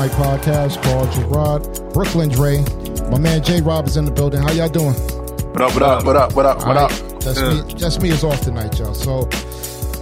[0.00, 1.92] Mic podcast called Gerard.
[1.92, 2.64] Brooklyn Dre.
[3.10, 4.40] My man J Rob is in the building.
[4.40, 4.94] How y'all doing?
[5.52, 6.90] What up, what up, what up, what up, what up?
[7.20, 8.94] Just, me, just me is off tonight, y'all.
[8.94, 9.28] So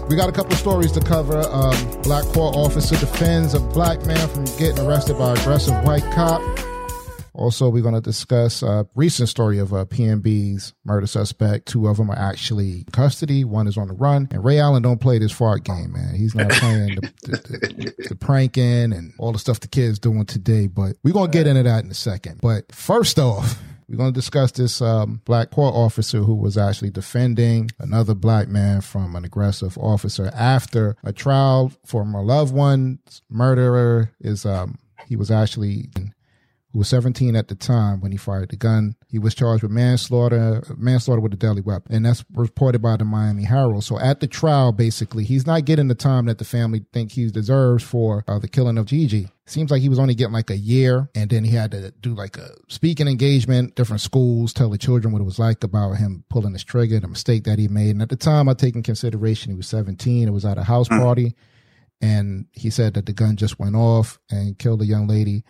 [0.09, 1.41] we got a couple stories to cover.
[1.51, 6.43] Um, black court officer defends a black man from getting arrested by aggressive white cop.
[7.39, 11.67] Also, we're going to discuss a recent story of a PNB's murder suspect.
[11.67, 13.45] Two of them are actually in custody.
[13.45, 14.27] One is on the run.
[14.33, 16.17] And Ray Allen don't play this fart game, man.
[16.17, 20.27] He's not playing the, the, the, the pranking and all the stuff the kids doing
[20.27, 20.67] today.
[20.67, 22.41] But we're going to get into that in a second.
[22.43, 26.91] But first off, we're going to discuss this um, black court officer who was actually
[26.91, 33.23] defending another black man from an aggressive officer after a trial for my loved one's
[33.31, 35.89] murderer is um, he was actually
[36.79, 38.95] who was 17 at the time when he fired the gun.
[39.09, 43.05] He was charged with manslaughter, manslaughter with a deadly weapon, and that's reported by the
[43.05, 43.83] Miami Herald.
[43.83, 47.33] So at the trial, basically, he's not getting the time that the family think he
[47.33, 49.27] deserves for uh, the killing of Gigi.
[49.45, 52.15] Seems like he was only getting like a year, and then he had to do
[52.15, 56.23] like a speaking engagement, different schools, tell the children what it was like about him
[56.31, 57.91] pulling his trigger, the mistake that he made.
[57.91, 60.29] And at the time, I take in consideration he was 17.
[60.29, 61.35] It was at a house party,
[62.01, 65.43] and he said that the gun just went off and killed a young lady.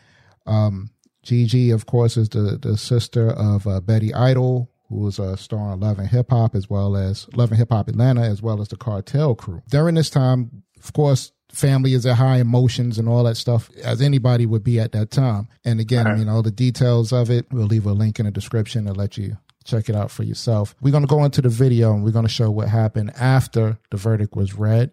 [0.47, 0.89] Um,
[1.29, 5.73] Gigi, of course, is the, the sister of uh, Betty Idol, who was a star
[5.73, 8.63] on Love and Hip Hop, as well as Love and Hip Hop Atlanta, as well
[8.63, 9.63] as the Cartel crew.
[9.69, 14.01] During this time, of course, family is at high emotions and all that stuff, as
[14.01, 15.49] anybody would be at that time.
[15.67, 16.19] And again, right.
[16.19, 19.19] you know, the details of it, we'll leave a link in the description to let
[19.19, 20.75] you check it out for yourself.
[20.81, 23.79] We're going to go into the video and we're going to show what happened after
[23.91, 24.93] the verdict was read.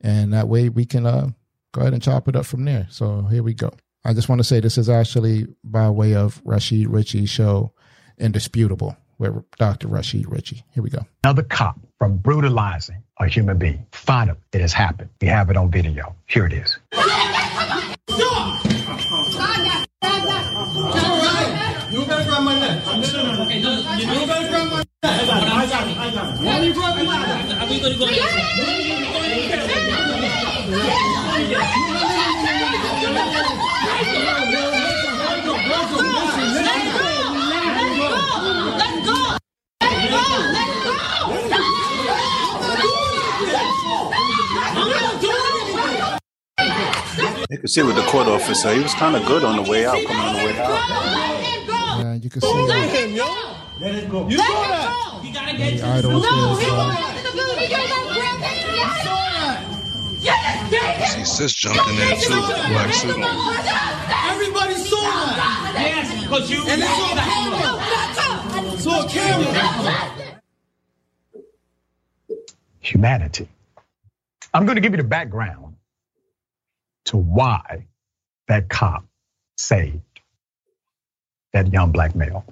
[0.00, 1.28] And that way we can uh,
[1.72, 2.86] go ahead and chop it up from there.
[2.88, 3.74] So here we go.
[4.06, 7.72] I just want to say this is actually by way of Rashad Richey's show,
[8.18, 9.88] Indisputable, with Dr.
[9.88, 10.62] Rashad Richey.
[10.70, 11.04] Here we go.
[11.24, 13.84] Another cop from brutalizing a human being.
[13.90, 15.10] Finally, it has happened.
[15.20, 16.14] We have it on video.
[16.26, 16.78] Here it is.
[16.88, 16.98] You
[22.04, 22.86] better grab my neck.
[22.86, 23.02] You
[24.24, 24.86] better grab my neck.
[25.02, 25.48] I got it.
[25.48, 25.96] I got it.
[25.96, 26.38] I got it.
[26.44, 27.60] Why are you grabbing my neck?
[27.60, 28.06] Are we going to go?
[47.56, 49.86] You can see with the court officer, he was kind of good on the way
[49.86, 50.68] out, coming on the way out.
[51.98, 52.52] Yeah, you can see.
[52.52, 53.24] Let him, yo.
[53.80, 54.28] Let it go.
[54.28, 55.20] You saw that.
[55.24, 56.20] He gotta get the idol.
[56.20, 57.64] No, he won't the building.
[57.64, 57.88] He got
[61.08, 62.34] See, sis jumped in there too.
[62.68, 63.22] Black suit on.
[64.30, 65.72] Everybody saw that.
[65.78, 66.60] Yes, because you.
[66.68, 67.80] And it's on camera.
[68.74, 70.30] It's on camera.
[72.80, 73.48] Humanity.
[74.52, 75.65] I'm going to give you the background
[77.06, 77.86] to why
[78.48, 79.04] that cop
[79.56, 80.00] saved
[81.52, 82.44] that young black male.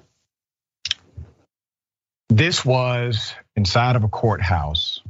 [2.29, 5.01] This was inside of a courthouse,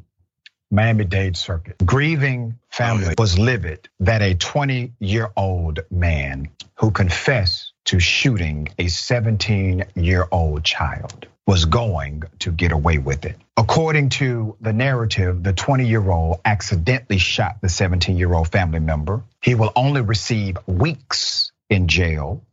[0.70, 1.78] Miami Dade Circuit.
[1.86, 8.68] Grieving family oh, was livid that a 20 year old man who confessed to shooting
[8.78, 13.38] a 17 year old child was going to get away with it.
[13.56, 18.80] According to the narrative, the 20 year old accidentally shot the 17 year old family
[18.80, 19.24] member.
[19.42, 22.44] He will only receive weeks in jail.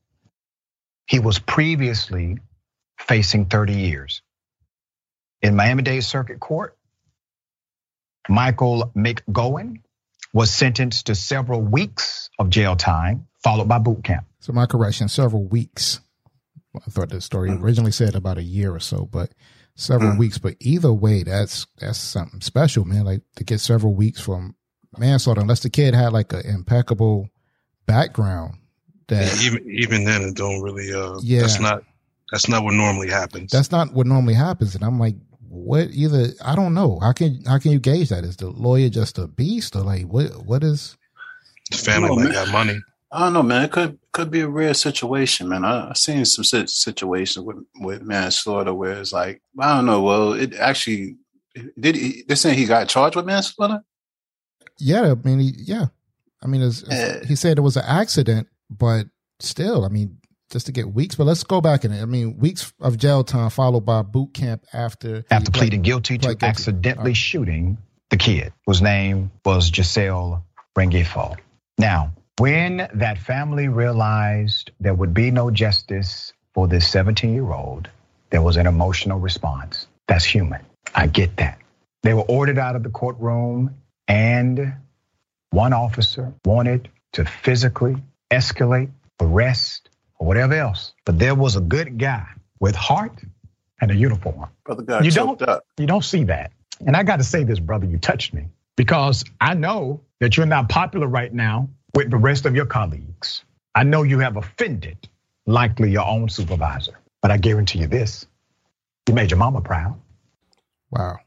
[1.07, 2.39] He was previously
[2.99, 4.23] facing 30 years.
[5.41, 6.77] In Miami Dade Circuit Court,
[8.29, 9.81] Michael McGowan
[10.33, 14.27] was sentenced to several weeks of jail time, followed by boot camp.
[14.41, 16.01] So my correction, several weeks.
[16.77, 17.61] I thought the story mm.
[17.61, 19.31] originally said about a year or so, but
[19.75, 20.19] several mm.
[20.19, 20.39] weeks.
[20.39, 23.05] But either way, that's that's something special, man.
[23.05, 24.55] Like to get several weeks from
[24.97, 27.29] manslaughter, unless the kid had like an impeccable
[27.87, 28.55] background.
[29.09, 30.93] That yeah, even even then, it don't really.
[30.93, 31.85] Uh, yeah, that's not
[32.31, 33.51] that's not what normally happens.
[33.53, 35.17] That's not what normally happens, and I'm like,
[35.49, 35.89] what?
[35.91, 36.99] Either I don't know.
[37.01, 38.25] How can how can you gauge that?
[38.25, 40.47] Is the lawyer just a beast, or like what?
[40.47, 40.97] What is?
[41.71, 42.81] The family no, might got money.
[43.13, 43.65] I don't know, man.
[43.65, 45.65] It could could be a rare situation, man.
[45.65, 50.01] I, have seen some situations with with manslaughter where it's like I don't know.
[50.01, 51.17] Well, it actually
[51.79, 51.95] did.
[51.95, 53.85] He, they're saying he got charged with manslaughter.
[54.79, 55.87] Yeah, I mean, he, yeah.
[56.43, 59.07] I mean, it's, uh, he said it was an accident, but
[59.39, 60.19] still, I mean,
[60.51, 61.15] just to get weeks.
[61.15, 62.01] But let's go back in it.
[62.03, 66.29] I mean, weeks of jail time followed by boot camp after after pleading guilty to
[66.29, 66.47] guilty.
[66.47, 67.17] accidentally right.
[67.17, 67.79] shooting
[68.11, 70.45] the kid, whose name was Giselle
[70.77, 71.37] Rengifo.
[71.79, 77.89] Now, when that family realized there would be no justice for this 17 year old,
[78.31, 79.87] there was an emotional response.
[80.09, 80.61] That's human.
[80.95, 81.59] I get that.
[82.03, 83.77] They were ordered out of the courtroom,
[84.09, 84.75] and
[85.51, 87.97] one officer wanted to physically
[88.31, 88.91] escalate,
[89.21, 89.89] arrest,
[90.19, 90.95] or whatever else.
[91.05, 92.27] But there was a good guy
[92.59, 93.21] with heart
[93.81, 94.49] and a uniform.
[94.65, 95.65] Brother got you don't, up.
[95.79, 96.53] You don't see that.
[96.85, 100.47] And I got to say this, brother, you touched me because I know that you're
[100.47, 103.45] not popular right now with the rest of your colleagues.
[103.75, 105.09] I know you have offended
[105.47, 108.27] likely your own supervisor, but I guarantee you this
[109.09, 110.01] you made your mama proud.
[110.91, 111.19] Wow.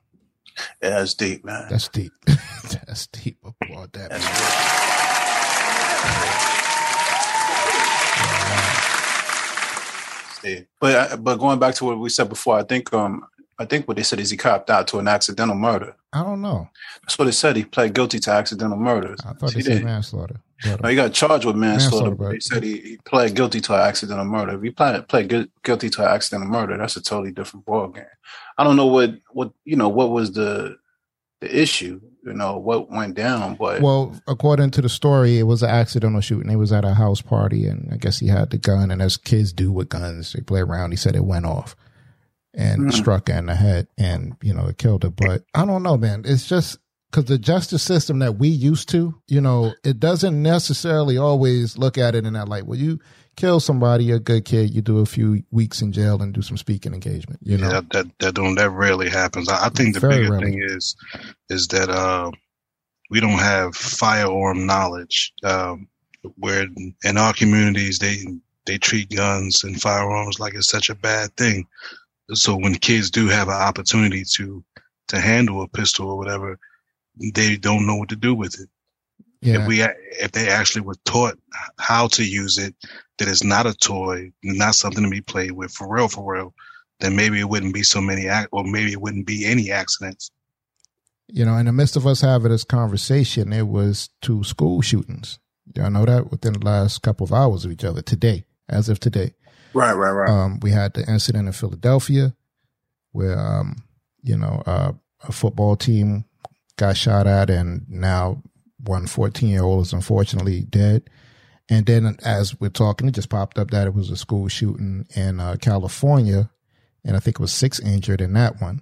[0.81, 1.67] Yeah, that's deep, man.
[1.69, 2.13] That's deep.
[2.25, 3.37] that's deep.
[3.43, 4.11] Applaud that.
[10.41, 10.67] Deep.
[10.79, 13.25] But uh, but going back to what we said before, I think um
[13.57, 15.95] I think what they said is he copped out to an accidental murder.
[16.11, 16.69] I don't know.
[17.01, 17.55] That's what they said.
[17.55, 19.19] He pled guilty to accidental murders.
[19.25, 20.41] I thought he said manslaughter.
[20.65, 23.73] no, he got charged with manslaughter, manslaughter but he said he, he, pled guilty to
[23.73, 24.55] an accidental murder.
[24.55, 28.05] If he pled, pled guilty to an accidental murder, that's a totally different ballgame.
[28.57, 30.77] I don't know what what you know what was the
[31.41, 35.63] the issue, you know, what went down, but well, according to the story, it was
[35.63, 36.49] an accidental shooting.
[36.49, 39.17] It was at a house party, and I guess he had the gun, and as
[39.17, 40.91] kids do with guns, they play around.
[40.91, 41.75] He said it went off
[42.55, 42.93] and mm.
[42.93, 45.09] struck her in the head and, you know, it killed her.
[45.09, 46.23] But I don't know, man.
[46.25, 46.79] It's just
[47.11, 51.97] because the justice system that we used to, you know, it doesn't necessarily always look
[51.97, 52.65] at it in that light.
[52.65, 52.99] Well, you
[53.35, 56.57] kill somebody, a good kid, you do a few weeks in jail and do some
[56.57, 57.39] speaking engagement.
[57.43, 59.49] You know, yeah, that that don't that rarely happens.
[59.49, 60.51] I, I think the Very bigger rarely.
[60.51, 60.95] thing is
[61.49, 62.31] is that uh,
[63.09, 65.33] we don't have firearm knowledge.
[65.43, 65.87] Um,
[66.37, 66.65] where
[67.03, 68.17] in our communities they
[68.65, 71.67] they treat guns and firearms like it's such a bad thing
[72.33, 74.63] so when kids do have an opportunity to
[75.09, 76.57] to handle a pistol or whatever,
[77.17, 78.69] they don't know what to do with it.
[79.41, 79.61] Yeah.
[79.61, 81.37] If we if they actually were taught
[81.77, 82.75] how to use it,
[83.19, 86.53] that it's not a toy, not something to be played with for real, for real,
[86.99, 90.31] then maybe it wouldn't be so many or maybe it wouldn't be any accidents.
[91.27, 95.39] You know, in the midst of us having this conversation, it was two school shootings.
[95.75, 98.99] Y'all know that within the last couple of hours of each other today, as of
[98.99, 99.33] today.
[99.75, 100.29] Right, right, right.
[100.29, 102.33] Um, we had the incident in Philadelphia
[103.11, 103.83] where, um,
[104.23, 104.93] you know, uh,
[105.23, 106.25] a football team
[106.77, 108.41] got shot at and now
[108.85, 111.09] one 14 year old is unfortunately dead.
[111.67, 115.07] And then as we're talking, it just popped up that it was a school shooting
[115.15, 116.49] in uh, California.
[117.03, 118.81] And I think it was six injured in that one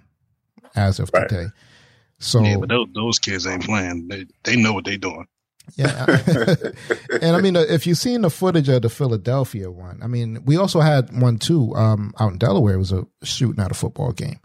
[0.76, 1.28] as of right.
[1.28, 1.46] today.
[2.18, 4.08] So, yeah, but those, those kids ain't playing.
[4.08, 5.26] They, they know what they're doing.
[5.76, 6.06] Yeah.
[7.22, 10.56] and I mean, if you've seen the footage of the Philadelphia one, I mean, we
[10.56, 12.74] also had one too um, out in Delaware.
[12.74, 14.40] It was a shooting at a football game.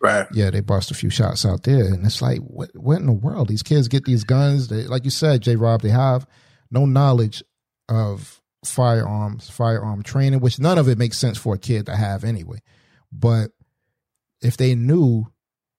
[0.00, 0.26] Right.
[0.32, 1.84] Yeah, they bust a few shots out there.
[1.84, 3.48] And it's like, what, what in the world?
[3.48, 4.68] These kids get these guns.
[4.68, 6.26] They, like you said, J Rob, they have
[6.70, 7.42] no knowledge
[7.88, 12.24] of firearms, firearm training, which none of it makes sense for a kid to have
[12.24, 12.62] anyway.
[13.12, 13.50] But
[14.40, 15.26] if they knew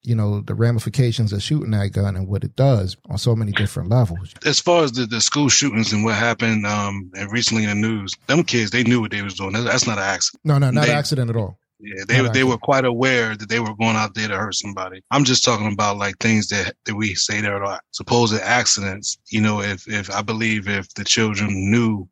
[0.04, 3.52] you know the ramifications of shooting that gun and what it does on so many
[3.52, 4.34] different levels.
[4.46, 7.88] As far as the, the school shootings and what happened um, and recently in the
[7.88, 9.54] news, them kids they knew what they was doing.
[9.54, 10.42] That's not an accident.
[10.44, 11.58] No, no, not they, an accident at all.
[11.80, 15.04] Yeah, they they were quite aware that they were going out there to hurt somebody.
[15.10, 19.18] I'm just talking about like things that, that we say that are supposed accidents.
[19.30, 22.08] You know, if if I believe if the children knew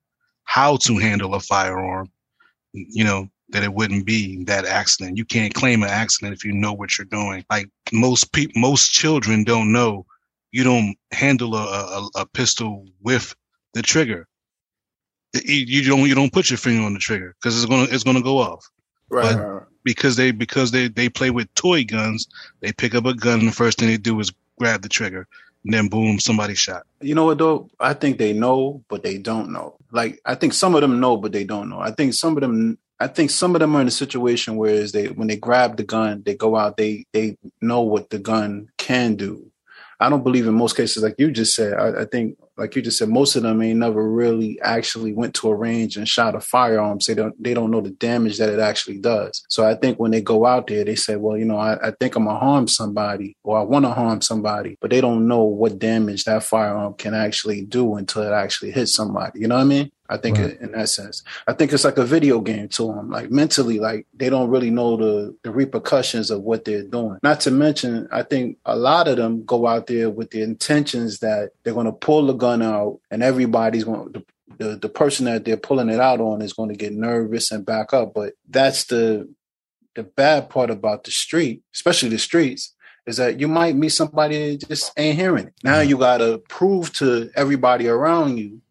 [0.46, 2.12] how to handle a firearm,
[2.74, 5.18] you know, that it wouldn't be that accident.
[5.18, 7.44] You can't claim an accident if you know what you're doing.
[7.50, 10.06] Like most people, most children don't know.
[10.52, 13.36] You don't handle a, a, a pistol with
[13.74, 14.28] the trigger.
[15.34, 18.22] You don't you don't put your finger on the trigger because it's gonna it's gonna
[18.22, 18.68] go off.
[19.10, 19.36] Right.
[19.36, 22.28] But because they because they they play with toy guns,
[22.62, 25.28] they pick up a gun and the first thing they do is grab the trigger.
[25.66, 26.84] And then boom, somebody shot.
[27.02, 27.70] You know what though?
[27.80, 29.76] I think they know, but they don't know.
[29.92, 31.80] Like I think some of them know, but they don't know.
[31.80, 34.74] I think some of them I think some of them are in a situation where
[34.74, 38.20] is they when they grab the gun, they go out, they they know what the
[38.20, 39.50] gun can do.
[40.02, 41.74] I don't believe in most cases, like you just said.
[41.74, 45.34] I, I think like you just said, most of them ain't never really actually went
[45.36, 47.02] to a range and shot a firearm.
[47.02, 49.44] So they don't they don't know the damage that it actually does.
[49.50, 51.92] So I think when they go out there, they say, well, you know, I, I
[51.92, 55.44] think I'm gonna harm somebody or I want to harm somebody, but they don't know
[55.44, 59.40] what damage that firearm can actually do until it actually hits somebody.
[59.40, 59.92] You know what I mean?
[60.10, 60.60] I think right.
[60.60, 63.10] in that sense, I think it's like a video game to them.
[63.12, 67.20] Like mentally, like they don't really know the the repercussions of what they're doing.
[67.22, 71.20] Not to mention, I think a lot of them go out there with the intentions
[71.20, 74.26] that they're going to pull the gun out, and everybody's going to
[74.58, 77.66] the, the person that they're pulling it out on is going to get nervous and
[77.66, 78.14] back up.
[78.14, 79.30] But that's the
[79.96, 82.74] the bad part about the street, especially the streets,
[83.06, 85.54] is that you might meet somebody that just ain't hearing it.
[85.64, 88.62] Now you gotta prove to everybody around you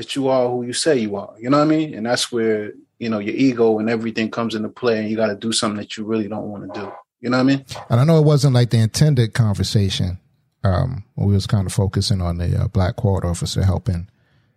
[0.00, 1.34] that you are who you say you are.
[1.38, 1.92] You know what I mean?
[1.94, 5.36] And that's where, you know, your ego and everything comes into play and you gotta
[5.36, 6.92] do something that you really don't want to do.
[7.20, 7.66] You know what I mean?
[7.90, 10.18] And I know it wasn't like the intended conversation.
[10.64, 14.08] Um, we was kind of focusing on the uh, black quad officer helping,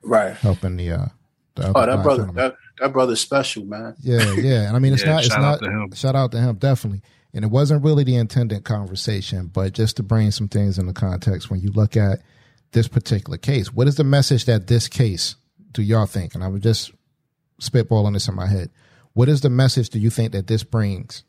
[0.01, 0.91] right, helping the.
[0.91, 1.05] Uh,
[1.55, 3.95] the oh, that brother, that, that brother's special, man.
[4.01, 5.95] Yeah, yeah, and I mean, it's yeah, not, it's not.
[5.95, 7.01] Shout out to him, definitely.
[7.33, 11.51] And it wasn't really the intended conversation, but just to bring some things into context
[11.51, 12.21] when you look at
[12.73, 15.35] this particular case, what is the message that this case
[15.71, 16.35] do y'all think?
[16.35, 16.91] And I was just
[17.61, 18.69] spitballing this in my head.
[19.13, 21.23] What is the message do you think that this brings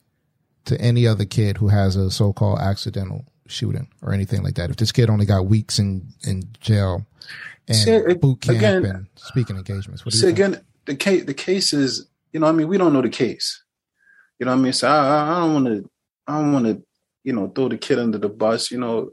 [0.64, 4.70] to any other kid who has a so-called accidental shooting or anything like that?
[4.70, 7.06] If this kid only got weeks in in jail
[7.68, 11.24] and see, uh, boot camp again, and speaking engagements, what do see, again, the case
[11.24, 13.62] the case is you know I mean we don't know the case.
[14.38, 14.72] You know what I mean?
[14.72, 15.90] So I, I don't want to
[16.26, 16.82] I don't want to
[17.22, 18.70] you know throw the kid under the bus.
[18.70, 19.10] You know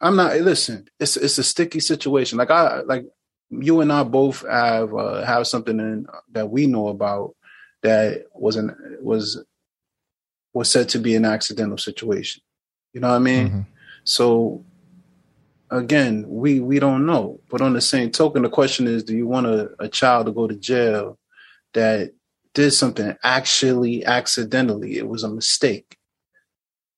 [0.00, 0.36] I'm not.
[0.40, 2.38] Listen, it's it's a sticky situation.
[2.38, 3.06] Like I like
[3.50, 7.34] you and I both have uh, have something in, that we know about
[7.82, 9.42] that wasn't was
[10.52, 12.42] was said to be an accidental situation.
[12.92, 13.48] You know what I mean?
[13.48, 13.60] Mm-hmm.
[14.04, 14.64] So
[15.70, 17.40] again, we we don't know.
[17.50, 20.32] But on the same token, the question is, do you want a, a child to
[20.32, 21.18] go to jail
[21.74, 22.12] that
[22.54, 24.96] did something actually accidentally?
[24.96, 25.96] It was a mistake.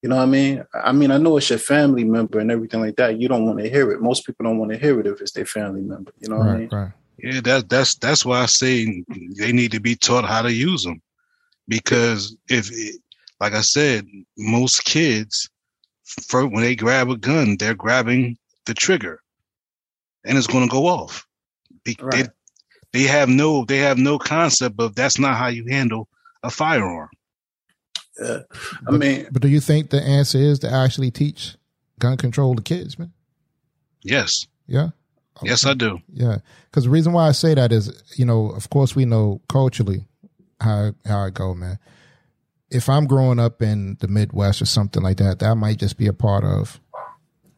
[0.02, 0.64] You know what I mean?
[0.74, 3.20] I mean, I know it's your family member and everything like that.
[3.20, 4.02] You don't want to hear it.
[4.02, 6.12] Most people don't want to hear it if it's their family member.
[6.18, 6.68] You know what I mean?
[6.72, 6.90] Right.
[7.18, 9.04] Yeah, that, that's that's why I say
[9.38, 11.00] they need to be taught how to use them,
[11.68, 12.68] because if,
[13.38, 15.48] like I said, most kids,
[16.04, 19.22] for when they grab a gun, they're grabbing the trigger,
[20.24, 21.24] and it's going to go off.
[21.84, 22.28] They, right.
[22.92, 26.08] they, they have no they have no concept of that's not how you handle
[26.42, 27.10] a firearm.
[28.20, 28.38] Yeah.
[28.52, 31.56] I but, mean, but do you think the answer is to actually teach
[31.98, 33.12] gun control to kids, man?
[34.02, 34.46] Yes.
[34.66, 34.90] Yeah.
[35.38, 35.48] Okay.
[35.48, 36.00] Yes, I do.
[36.12, 36.38] Yeah,
[36.70, 40.04] because the reason why I say that is, you know, of course we know culturally
[40.60, 41.78] how how it go, man.
[42.70, 46.06] If I'm growing up in the Midwest or something like that, that might just be
[46.06, 46.80] a part of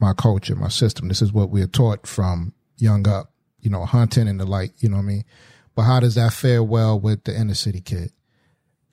[0.01, 1.09] my culture, my system.
[1.09, 4.83] This is what we're taught from young up, you know, hunting and the like.
[4.83, 5.25] You know what I mean?
[5.75, 8.13] But how does that fare well with the inner city kid?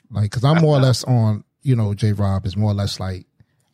[0.10, 3.00] Like, because I'm more or less on you know, J Rob is more or less
[3.00, 3.26] like,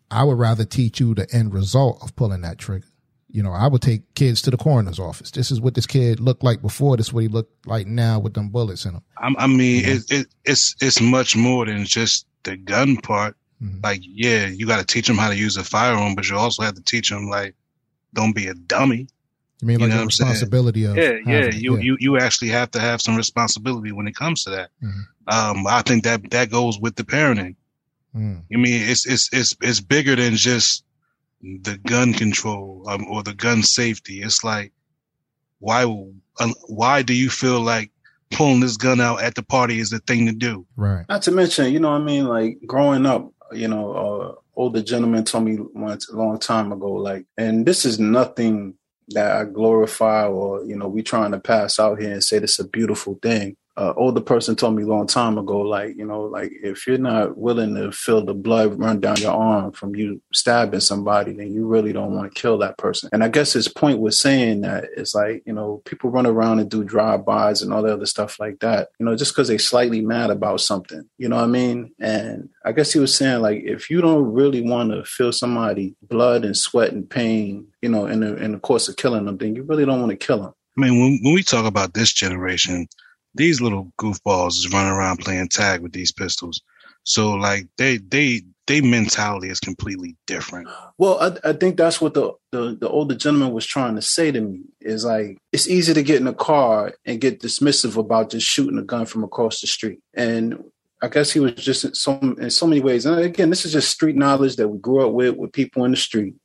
[0.10, 2.88] I would rather teach you the end result of pulling that trigger.
[3.29, 5.32] You know, I would take kids to the coroner's office.
[5.32, 6.96] This is what this kid looked like before.
[6.96, 9.01] This is what he looked like now with them bullets in him.
[9.17, 13.36] I, I mean, it, it, it's it's much more than just the gun part.
[13.62, 13.79] Mm-hmm.
[13.84, 16.63] Like, yeah, you got to teach them how to use a firearm, but you also
[16.63, 17.56] have to teach them like,
[18.13, 19.08] don't be a dummy.
[19.62, 21.50] You mean like you know the responsibility of yeah, yeah.
[21.51, 21.82] You yeah.
[21.82, 24.70] you you actually have to have some responsibility when it comes to that.
[24.82, 25.00] Mm-hmm.
[25.27, 27.56] Um, I think that that goes with the parenting.
[28.18, 28.44] Mm.
[28.54, 30.84] I mean, it's it's it's it's bigger than just
[31.42, 34.22] the gun control um, or the gun safety.
[34.22, 34.74] It's like
[35.60, 35.84] why
[36.40, 37.92] uh, why do you feel like
[38.32, 40.66] pulling this gun out at the party is the thing to do?
[40.76, 41.06] Right.
[41.08, 44.82] Not to mention, you know, what I mean, like growing up, you know, uh, older
[44.82, 48.74] gentleman told me once a long time ago, like, and this is nothing
[49.10, 52.60] that I glorify or you know we trying to pass out here and say this
[52.60, 56.06] is a beautiful thing uh, older person told me a long time ago, like, you
[56.06, 59.96] know, like if you're not willing to feel the blood run down your arm from
[59.96, 63.08] you stabbing somebody, then you really don't want to kill that person.
[63.14, 66.58] And I guess his point was saying that it's like, you know, people run around
[66.58, 69.60] and do drive-bys and all the other stuff like that, you know, just because they're
[69.60, 71.92] slightly mad about something, you know what I mean?
[72.00, 75.96] And I guess he was saying, like, if you don't really want to feel somebody
[76.02, 79.38] blood and sweat and pain, you know, in the, in the course of killing them,
[79.38, 80.54] then you really don't want to kill them.
[80.78, 82.88] I mean, when, when we talk about this generation,
[83.38, 86.62] these little goofballs is running around playing tag with these pistols.
[87.03, 90.67] So like they they they mentality is completely different.
[90.98, 94.32] Well, I, I think that's what the, the the older gentleman was trying to say
[94.32, 98.32] to me is like it's easy to get in a car and get dismissive about
[98.32, 100.00] just shooting a gun from across the street.
[100.13, 100.65] And
[101.01, 103.06] I guess he was just in so in so many ways.
[103.06, 105.91] And again, this is just street knowledge that we grew up with with people in
[105.91, 106.36] the street.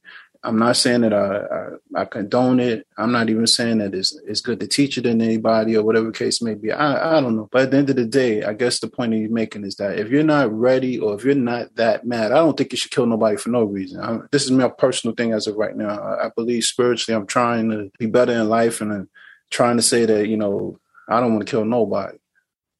[0.44, 2.86] I'm not saying that I, I, I condone it.
[2.98, 6.10] I'm not even saying that it's it's good to teach it to anybody or whatever
[6.10, 6.72] case may be.
[6.72, 7.48] I I don't know.
[7.52, 9.76] But at the end of the day, I guess the point that you're making is
[9.76, 12.78] that if you're not ready or if you're not that mad, I don't think you
[12.78, 14.00] should kill nobody for no reason.
[14.00, 16.00] I, this is my personal thing as of right now.
[16.00, 19.10] I, I believe spiritually, I'm trying to be better in life and I'm
[19.50, 22.18] trying to say that you know I don't want to kill nobody.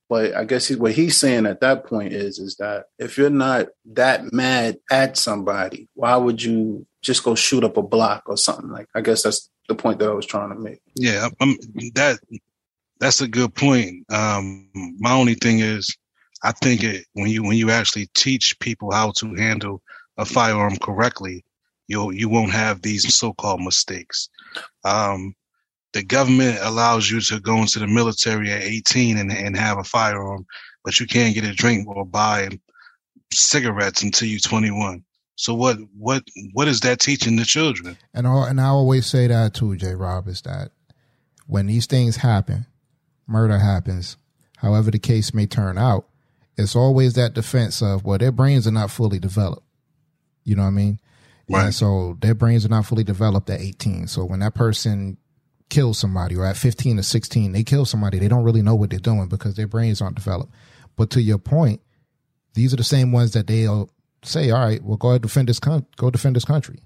[0.08, 3.30] But I guess he, what he's saying at that point is is that if you're
[3.30, 8.36] not that mad at somebody, why would you just go shoot up a block or
[8.36, 8.88] something like.
[8.94, 10.80] I guess that's the point that I was trying to make.
[10.94, 11.56] Yeah, um,
[11.94, 12.20] that
[12.98, 14.06] that's a good point.
[14.10, 15.94] Um, my only thing is,
[16.42, 19.82] I think it when you when you actually teach people how to handle
[20.16, 21.44] a firearm correctly,
[21.88, 24.28] you you won't have these so-called mistakes.
[24.84, 25.34] Um,
[25.92, 29.84] the government allows you to go into the military at 18 and, and have a
[29.84, 30.46] firearm,
[30.84, 32.48] but you can't get a drink or buy
[33.32, 35.04] cigarettes until you're 21.
[35.34, 36.22] So what what
[36.52, 37.96] what is that teaching the children?
[38.14, 39.94] And all, and I always say that too, J.
[39.94, 40.70] Rob, is that
[41.46, 42.66] when these things happen,
[43.26, 44.16] murder happens,
[44.58, 46.06] however the case may turn out,
[46.56, 49.66] it's always that defense of well, their brains are not fully developed.
[50.44, 51.00] You know what I mean?
[51.48, 51.64] Right.
[51.64, 54.06] And so their brains are not fully developed at 18.
[54.06, 55.16] So when that person
[55.72, 58.90] kills somebody or at 15 or 16, they kill somebody, they don't really know what
[58.90, 60.52] they're doing because their brains aren't developed.
[60.96, 61.80] But to your point,
[62.52, 63.90] these are the same ones that they'll
[64.22, 66.80] say, all right, well, go ahead defend this con- go defend this country.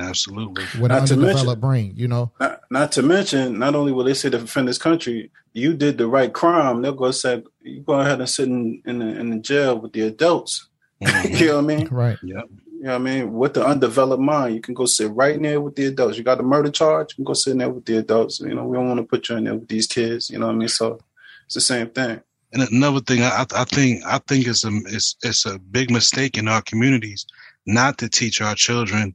[0.00, 0.64] Absolutely.
[0.80, 2.32] With not an underdeveloped mention, brain, you know.
[2.40, 5.98] Not, not, to mention, not only will they say to defend this country, you did
[5.98, 6.82] the right crime.
[6.82, 9.92] They'll go say, you go ahead and sit in in the, in the jail with
[9.92, 10.68] the adults.
[11.00, 11.34] Mm-hmm.
[11.36, 11.88] you know what I mean?
[11.88, 12.18] Right.
[12.24, 12.42] Yeah.
[12.84, 13.32] You know what I mean?
[13.32, 16.18] With the undeveloped mind, you can go sit right in there with the adults.
[16.18, 18.40] You got the murder charge, you can go sit in there with the adults.
[18.40, 20.28] You know, we don't want to put you in there with these kids.
[20.28, 20.68] You know what I mean?
[20.68, 21.00] So
[21.46, 22.20] it's the same thing.
[22.52, 26.36] And another thing, I, I think I think it's a it's it's a big mistake
[26.36, 27.24] in our communities
[27.64, 29.14] not to teach our children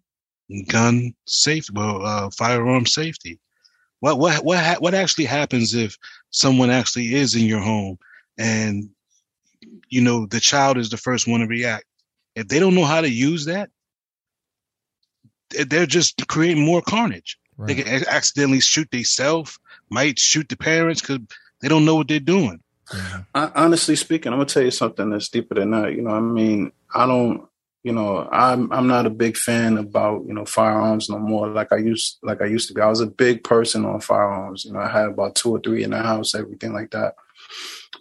[0.67, 3.39] gun safety, well, uh, firearm safety.
[3.99, 5.95] What what what what actually happens if
[6.31, 7.99] someone actually is in your home
[8.35, 8.89] and
[9.89, 11.85] you know the child is the first one to react?
[12.35, 13.69] If they don't know how to use that,
[15.49, 17.37] they're just creating more carnage.
[17.57, 17.67] Right.
[17.67, 19.59] They can accidentally shoot themselves,
[19.89, 21.19] might shoot the parents because
[21.61, 22.61] they don't know what they're doing.
[22.93, 23.23] Yeah.
[23.35, 25.93] I, honestly speaking, I'm gonna tell you something that's deeper than that.
[25.93, 27.47] You know, I mean, I don't.
[27.81, 31.47] You know, I'm I'm not a big fan about you know firearms no more.
[31.47, 32.81] Like I used like I used to be.
[32.81, 34.65] I was a big person on firearms.
[34.65, 37.15] You know, I had about two or three in the house, everything like that.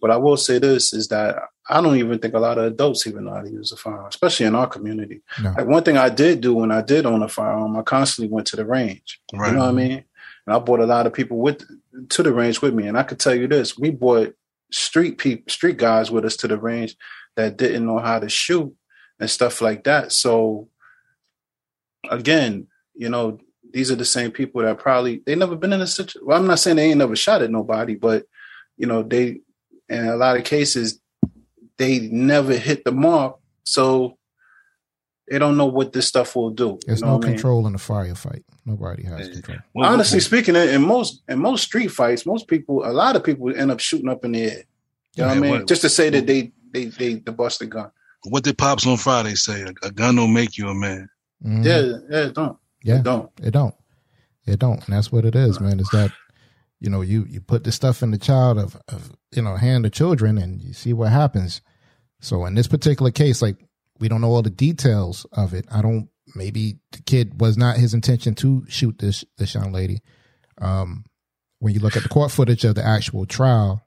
[0.00, 1.37] But I will say this is that
[1.68, 4.06] I don't even think a lot of adults even know how to use a firearm,
[4.06, 5.20] especially in our community.
[5.42, 5.50] No.
[5.50, 8.46] Like one thing I did do when I did own a firearm, I constantly went
[8.48, 9.20] to the range.
[9.32, 9.48] Right.
[9.48, 10.04] You know what I mean?
[10.46, 11.62] And I brought a lot of people with
[12.08, 12.86] to the range with me.
[12.86, 14.34] And I could tell you this: we brought
[14.71, 16.97] street people, street guys with us to the range
[17.36, 18.75] that didn't know how to shoot
[19.21, 20.12] and stuff like that.
[20.12, 20.69] So
[22.10, 23.38] again, you know,
[23.73, 26.26] these are the same people that probably they never been in a situation.
[26.26, 28.25] Well, I'm not saying they ain't never shot at nobody, but
[28.76, 29.40] you know, they
[29.88, 31.00] in a lot of cases
[31.78, 34.19] they never hit the mark, so
[35.30, 36.78] they don't know what this stuff will do.
[36.86, 37.69] There's no control mean?
[37.69, 38.43] in a firefight.
[38.64, 39.58] Nobody has control.
[39.75, 43.54] Well, Honestly speaking, in most in most street fights, most people, a lot of people
[43.54, 44.62] end up shooting up in the air.
[45.14, 45.50] You know what I mean?
[45.52, 47.91] What, Just to say that they they they, they bust a gun.
[48.25, 49.62] What did Pops on Friday say?
[49.62, 51.08] A, a gun don't make you a man.
[51.45, 51.62] Mm-hmm.
[51.62, 52.58] Yeah, yeah, it don't.
[52.82, 53.30] Yeah, it don't.
[53.43, 53.75] It don't.
[54.47, 54.86] It don't.
[54.86, 55.78] And that's what it is, man.
[55.78, 56.12] Is that
[56.80, 59.86] you know you you put this stuff in the child of, of you know hand
[59.86, 61.60] of children and you see what happens
[62.21, 63.57] so in this particular case like
[63.99, 65.67] we don't know all the details of it.
[65.71, 69.99] I don't maybe the kid was not his intention to shoot this this young lady.
[70.61, 71.04] Um
[71.59, 73.83] when you look at the court footage of the actual trial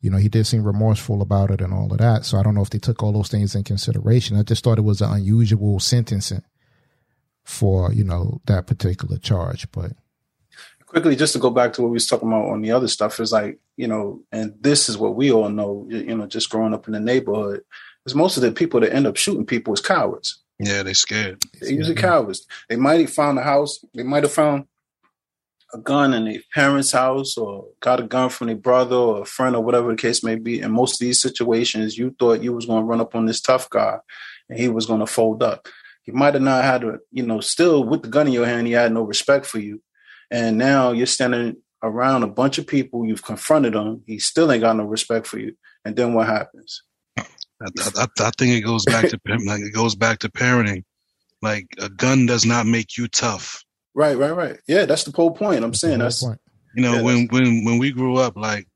[0.00, 2.24] you know he did seem remorseful about it and all of that.
[2.24, 4.36] So i don't know if they took all those things in consideration.
[4.36, 6.42] I just thought it was an unusual sentencing
[7.44, 9.92] for you know that particular charge but
[10.96, 13.20] quickly just to go back to what we was talking about on the other stuff
[13.20, 16.72] is like you know and this is what we all know you know just growing
[16.72, 17.60] up in the neighborhood
[18.06, 20.42] is most of the people that end up shooting people is cowards.
[20.58, 21.42] Yeah they're scared.
[21.60, 22.46] They usually cowards.
[22.70, 24.64] They might have found a house they might have found
[25.74, 29.26] a gun in their parents house or got a gun from their brother or a
[29.26, 30.60] friend or whatever the case may be.
[30.62, 33.42] In most of these situations you thought you was going to run up on this
[33.42, 33.98] tough guy
[34.48, 35.68] and he was going to fold up.
[36.04, 38.66] He might have not had to you know still with the gun in your hand
[38.66, 39.82] he had no respect for you
[40.30, 44.62] and now you're standing around a bunch of people, you've confronted him, he still ain't
[44.62, 45.56] got no respect for you.
[45.84, 46.82] And then what happens?
[47.18, 47.24] I,
[47.60, 50.84] I, I think it goes back to like it goes back to parenting.
[51.42, 53.64] Like a gun does not make you tough.
[53.94, 54.58] Right, right, right.
[54.66, 55.64] Yeah, that's the whole point.
[55.64, 56.40] I'm saying that's point.
[56.74, 58.66] you know yeah, when when when we grew up, like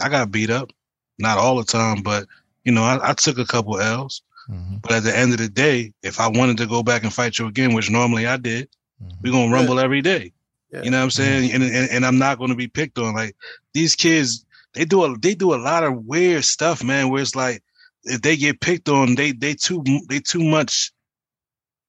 [0.00, 0.70] I got beat up,
[1.18, 2.26] not all the time, but
[2.64, 4.22] you know I, I took a couple L's.
[4.50, 4.76] Mm-hmm.
[4.82, 7.38] But at the end of the day, if I wanted to go back and fight
[7.38, 8.68] you again, which normally I did,
[9.02, 9.16] mm-hmm.
[9.22, 9.82] we're gonna rumble yeah.
[9.82, 10.32] every day.
[10.70, 10.82] Yeah.
[10.82, 11.52] You know what I'm saying?
[11.52, 13.14] And, and, and I'm not going to be picked on.
[13.14, 13.34] Like
[13.72, 17.08] these kids, they do a they do a lot of weird stuff, man.
[17.08, 17.62] Where it's like
[18.04, 20.92] if they get picked on, they they too they too much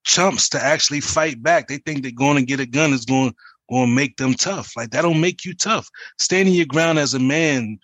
[0.04, 1.68] chumps to actually fight back.
[1.68, 3.34] They think they're going to get a gun is going
[3.70, 4.72] going to make them tough.
[4.76, 5.88] Like that don't make you tough.
[6.18, 7.78] Standing your ground as a man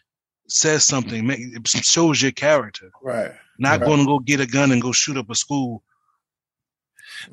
[0.48, 1.28] says something.
[1.30, 2.90] It shows your character.
[3.02, 3.32] Right.
[3.58, 3.86] Not right.
[3.86, 5.82] going to go get a gun and go shoot up a school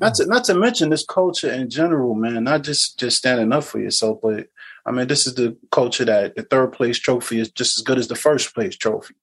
[0.00, 2.44] not to not to mention this culture in general, man.
[2.44, 4.48] Not just just standing up for yourself, but
[4.86, 7.98] I mean, this is the culture that the third place trophy is just as good
[7.98, 9.14] as the first place trophy.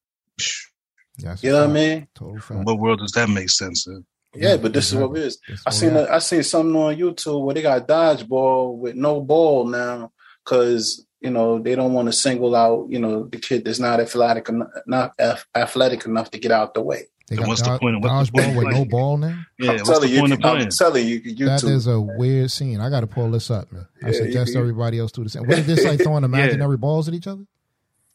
[1.17, 2.07] Yes, you know what I mean?
[2.15, 4.05] Total what world does that make sense in?
[4.33, 5.21] Yeah, but this exactly.
[5.21, 5.63] is what it is.
[5.67, 9.65] I seen a, I seen something on YouTube where they got dodgeball with no ball
[9.65, 10.11] now
[10.43, 13.99] because you know they don't want to single out you know the kid that's not
[13.99, 15.19] athletic enough, not
[15.53, 17.07] athletic enough to get out the way.
[17.31, 18.01] They got what's the point?
[18.01, 19.39] What's the point with no ball now?
[19.57, 20.61] Yeah, I'm what's the point you, of playing?
[20.63, 21.45] I'm telling you, YouTube.
[21.45, 22.81] That is a weird scene.
[22.81, 23.87] I got to pull this up, man.
[24.03, 25.47] I yeah, suggest everybody else do the same.
[25.47, 26.75] What is this like throwing imaginary yeah.
[26.75, 27.45] balls at each other?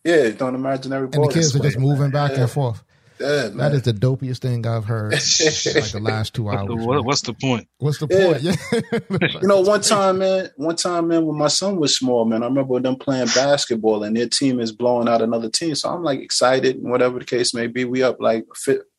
[0.05, 1.15] Yeah, throwing imaginary balls.
[1.15, 2.43] And the kids are just moving back yeah.
[2.43, 2.85] and forth.
[3.19, 6.69] Yeah, that is the dopiest thing I've heard like the last two hours.
[6.69, 7.69] What's the, what, what's the point?
[7.79, 8.43] What's the point?
[8.43, 9.39] Yeah.
[9.41, 12.47] you know, one time, man, one time, man, when my son was small, man, I
[12.47, 15.75] remember them playing basketball and their team is blowing out another team.
[15.75, 17.87] So I'm like excited, and whatever the case may be.
[17.87, 18.45] We up like,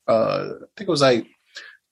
[0.08, 1.28] uh, I think it was like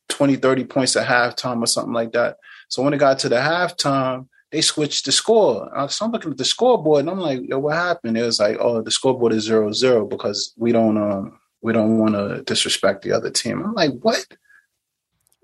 [0.10, 2.38] 20, 30 points at halftime or something like that.
[2.70, 5.70] So when it got to the halftime, they switched the score.
[5.90, 8.18] So I'm looking at the scoreboard and I'm like, yo, what happened?
[8.18, 11.98] It was like, oh, the scoreboard is zero zero because we don't um we don't
[11.98, 13.64] want to disrespect the other team.
[13.64, 14.26] I'm like, what?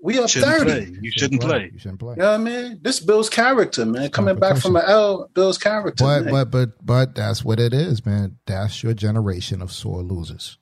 [0.00, 0.64] We are thirty.
[0.64, 0.98] Play.
[1.00, 1.70] You shouldn't play.
[1.72, 2.14] You shouldn't play.
[2.16, 4.10] Yeah, you know what I mean, this Bill's character, man.
[4.10, 6.02] Coming back from an L, Bill's character.
[6.02, 6.32] But man.
[6.32, 8.38] but but but that's what it is, man.
[8.46, 10.58] That's your generation of sore losers.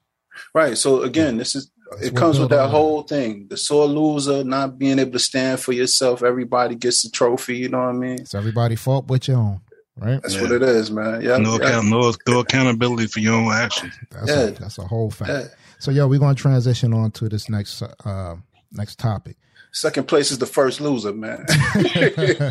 [0.54, 0.76] Right.
[0.76, 3.46] So again, this is that's it comes with that whole thing.
[3.48, 6.22] The sore loser, not being able to stand for yourself.
[6.22, 7.58] Everybody gets the trophy.
[7.58, 8.20] You know what I mean?
[8.20, 9.60] It's everybody fault but your own.
[9.96, 10.22] Right.
[10.22, 10.42] That's yeah.
[10.42, 11.20] what it is, man.
[11.20, 11.36] Yeah.
[11.36, 13.92] No, account, no, no accountability for your own actions.
[14.10, 14.40] That's yeah.
[14.42, 15.30] a, that's a whole fact.
[15.30, 15.44] Yeah.
[15.78, 18.36] So, yeah, we're going to transition on to this next uh,
[18.72, 19.36] next topic.
[19.72, 21.44] Second place is the first loser, man.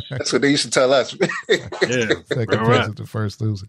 [0.10, 1.16] that's what they used to tell us.
[1.50, 1.58] yeah.
[2.26, 3.68] Second place is the first loser.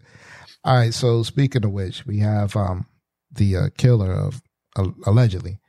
[0.63, 0.93] All right.
[0.93, 2.85] So, speaking of which, we have um,
[3.31, 4.41] the uh, killer of
[5.05, 5.59] allegedly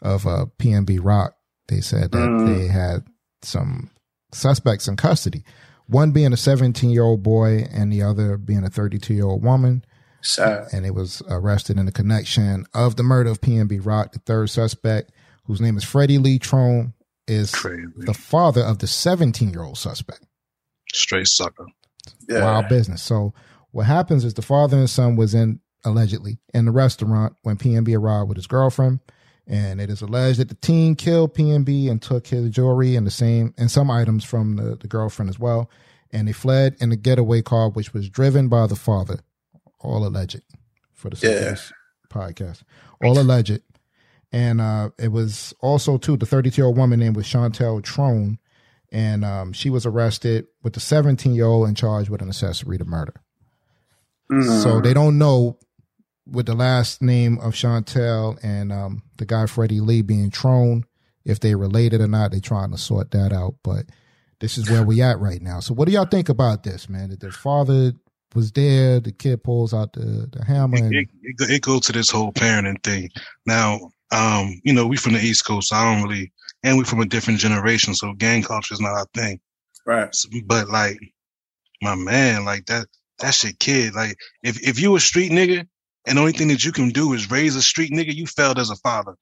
[0.00, 1.36] of uh, PNB Rock.
[1.68, 2.46] They said that mm.
[2.46, 3.06] they had
[3.42, 3.90] some
[4.32, 5.44] suspects in custody
[5.92, 9.44] one being a 17 year old boy and the other being a 32 year old
[9.44, 9.84] woman.
[10.22, 10.68] Sad.
[10.72, 14.12] And it was arrested in the connection of the murder of PNB Rock.
[14.12, 15.12] The third suspect,
[15.44, 16.94] whose name is Freddie Lee Trone,
[17.26, 17.86] is Crazy.
[17.96, 20.24] the father of the 17 year old suspect.
[20.92, 21.66] Straight sucker.
[22.28, 22.44] Yeah.
[22.44, 23.02] Wild business.
[23.02, 23.34] So
[23.70, 27.96] what happens is the father and son was in allegedly in the restaurant when PNB
[27.96, 29.00] arrived with his girlfriend.
[29.46, 33.10] And it is alleged that the teen killed PNB and took his jewelry and the
[33.10, 35.68] same and some items from the, the girlfriend as well.
[36.12, 39.20] And they fled in a getaway car, which was driven by the father.
[39.80, 40.42] All alleged
[40.92, 41.56] for the yeah.
[42.08, 42.62] podcast.
[43.02, 43.60] All alleged.
[44.30, 48.38] And uh, it was also too the 32 year old woman named was Chantel Trone,
[48.90, 52.78] and um, she was arrested with the 17 year old in charge with an accessory
[52.78, 53.14] to murder.
[54.30, 54.62] Mm.
[54.62, 55.58] So they don't know
[56.26, 60.84] with the last name of Chantel and um, the guy Freddie Lee being Trone,
[61.24, 63.56] if they related or not, they're trying to sort that out.
[63.62, 63.86] But
[64.40, 65.60] this is where we at right now.
[65.60, 67.10] So what do y'all think about this, man?
[67.10, 67.92] That their father
[68.34, 70.76] was there, the kid pulls out the, the hammer.
[70.76, 73.10] And- it, it, it, goes to this whole parenting thing.
[73.46, 76.32] Now, um, you know, we from the East Coast, so I don't really,
[76.62, 79.40] and we from a different generation, so gang culture is not our thing.
[79.86, 80.14] Right.
[80.14, 80.98] So, but like,
[81.80, 82.86] my man, like that,
[83.18, 83.94] that's your kid.
[83.94, 85.66] Like, if, if you a street nigga,
[86.06, 88.58] and the only thing that you can do is raise a street nigga, you failed
[88.58, 89.16] as a father.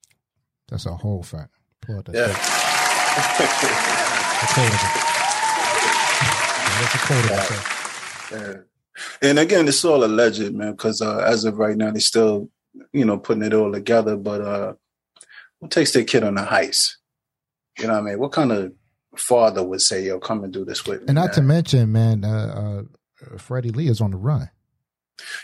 [0.69, 1.51] That's a whole fact.
[1.81, 2.27] Pull that yeah.
[6.81, 7.81] That's a
[8.31, 8.53] yeah.
[9.21, 12.49] And again, it's all alleged, man, because uh, as of right now, they're still,
[12.93, 14.15] you know, putting it all together.
[14.17, 14.73] But uh,
[15.59, 16.95] who takes their kid on a heist?
[17.79, 18.19] You know what I mean?
[18.19, 18.73] What kind of
[19.15, 21.05] father would say, yo, come and do this with me?
[21.09, 21.33] And not man?
[21.33, 22.83] to mention, man, uh,
[23.33, 24.49] uh, Freddie Lee is on the run.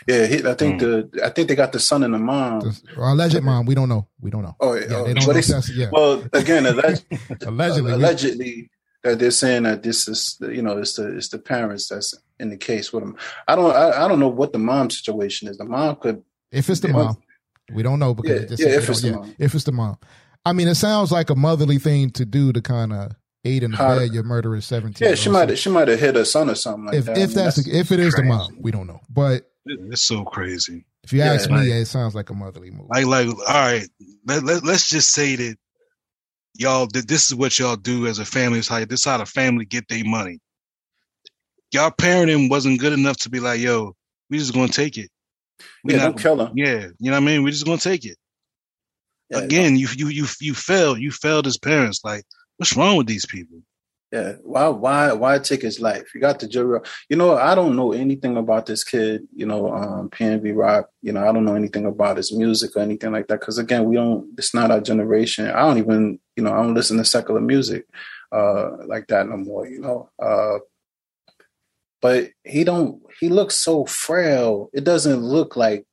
[0.06, 1.10] Yeah, he, I think mm.
[1.12, 2.60] the I think they got the son and the mom.
[2.60, 4.06] The, alleged mom, we don't know.
[4.20, 4.56] We don't know.
[4.60, 5.60] Oh, yeah, oh, they don't know.
[5.74, 5.90] yeah.
[5.90, 7.04] Well, again, alleged,
[7.46, 8.70] allegedly, allegedly
[9.02, 12.50] that they're saying that this is you know it's the it's the parents that's in
[12.50, 13.16] the case with them.
[13.46, 15.58] I don't I, I don't know what the mom situation is.
[15.58, 17.16] The mom could if it's the mom,
[17.72, 19.34] we don't know because yeah, yeah if it's the mom.
[19.38, 19.98] if it's the mom.
[20.44, 23.12] I mean, it sounds like a motherly thing to do to kind of
[23.44, 25.08] aid in the bed your murderous seventeen.
[25.08, 27.12] Yeah, she might have she might have hit her son or something like if, that.
[27.12, 28.28] If I mean, that's, that's if it is crazy.
[28.28, 29.00] the mom, we don't know.
[29.08, 30.84] But it's so crazy.
[31.04, 32.88] If you ask me, yeah it sounds like a motherly movie.
[32.90, 33.88] Like, like, all right,
[34.26, 35.56] let, let, let's just say that
[36.54, 38.58] y'all, that this is what y'all do as a family.
[38.58, 40.40] Is how this how the family get their money.
[41.72, 43.94] Y'all parenting wasn't good enough to be like, yo,
[44.30, 45.10] we just gonna take it.
[45.84, 46.52] We yeah, not, don't kill them.
[46.54, 47.42] Yeah, you know what I mean.
[47.42, 48.16] We just gonna take it.
[49.30, 50.98] Yeah, Again, you you you you failed.
[50.98, 52.00] You failed as parents.
[52.04, 52.24] Like,
[52.56, 53.62] what's wrong with these people?
[54.10, 54.34] Yeah.
[54.42, 56.14] Why why why take his life?
[56.14, 56.80] You got the jury.
[57.10, 60.88] You know, I don't know anything about this kid, you know, um PNB Rock.
[61.02, 63.40] You know, I don't know anything about his music or anything like that.
[63.40, 65.46] Cause again, we don't it's not our generation.
[65.50, 67.86] I don't even, you know, I don't listen to secular music
[68.32, 70.10] uh like that no more, you know.
[70.18, 70.58] Uh
[72.00, 74.70] but he don't he looks so frail.
[74.72, 75.84] It doesn't look like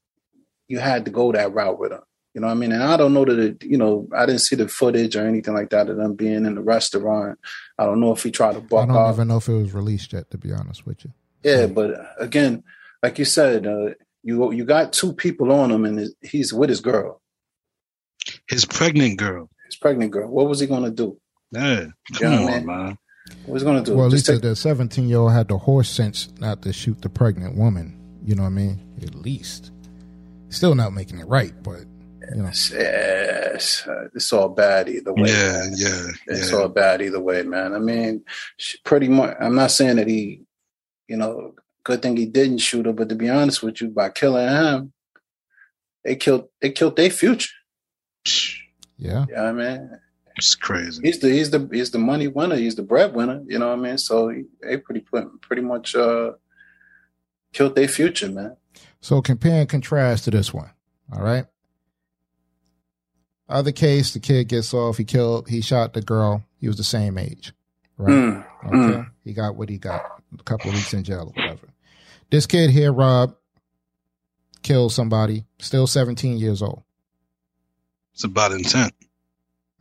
[0.70, 2.02] you had to go that route with him.
[2.36, 2.74] You know what I mean?
[2.74, 5.54] And I don't know that it, you know, I didn't see the footage or anything
[5.54, 7.40] like that of them being in the restaurant.
[7.80, 9.16] I don't know if he tried to buck I don't off.
[9.16, 11.14] even know if it was released yet, to be honest with you.
[11.44, 12.64] Yeah, but again,
[13.02, 16.82] like you said, uh, you you got two people on him, and he's with his
[16.82, 17.22] girl.
[18.48, 19.50] his pregnant girl.
[19.68, 20.30] His pregnant girl.
[20.30, 21.18] What was he gonna do?
[21.52, 22.98] Yeah, come you know on, man.
[23.46, 23.96] What was he gonna do?
[23.96, 27.02] Well, at least take- the seventeen year old had the horse sense not to shoot
[27.02, 27.96] the pregnant woman.
[28.26, 28.82] You know what I mean?
[29.02, 29.72] At least.
[30.50, 31.86] Still not making it right, but
[32.30, 32.46] you know.
[32.46, 35.30] Yes, uh, it's all bad either way.
[35.30, 35.74] Yeah, man.
[35.76, 36.58] yeah, it's yeah.
[36.58, 37.74] all bad either way, man.
[37.74, 38.24] I mean,
[38.84, 39.36] pretty much.
[39.40, 40.44] I'm not saying that he,
[41.08, 44.10] you know, good thing he didn't shoot her, but to be honest with you, by
[44.10, 44.94] killing him,
[46.04, 47.54] they killed they killed their future.
[48.98, 49.92] Yeah, yeah, I mean,
[50.38, 51.02] it's crazy.
[51.04, 52.56] He's the he's the he's the money winner.
[52.56, 53.44] He's the breadwinner.
[53.48, 53.98] You know what I mean?
[53.98, 55.06] So he, they pretty
[55.42, 56.34] pretty much uh,
[57.54, 58.58] killed their future, man.
[59.02, 60.72] So compare and contrast to this one.
[61.14, 61.46] All right.
[63.48, 64.98] Other case, the kid gets off.
[64.98, 65.48] He killed.
[65.48, 66.44] He shot the girl.
[66.58, 67.54] He was the same age,
[67.98, 68.12] right?
[68.12, 68.76] Mm, okay.
[68.76, 69.12] Mm.
[69.24, 70.02] He got what he got.
[70.38, 71.68] A couple of weeks in jail or whatever.
[72.32, 73.36] This kid here, Rob,
[74.64, 75.46] killed somebody.
[75.60, 76.84] Still 17 years old.
[78.14, 78.94] It's about intent.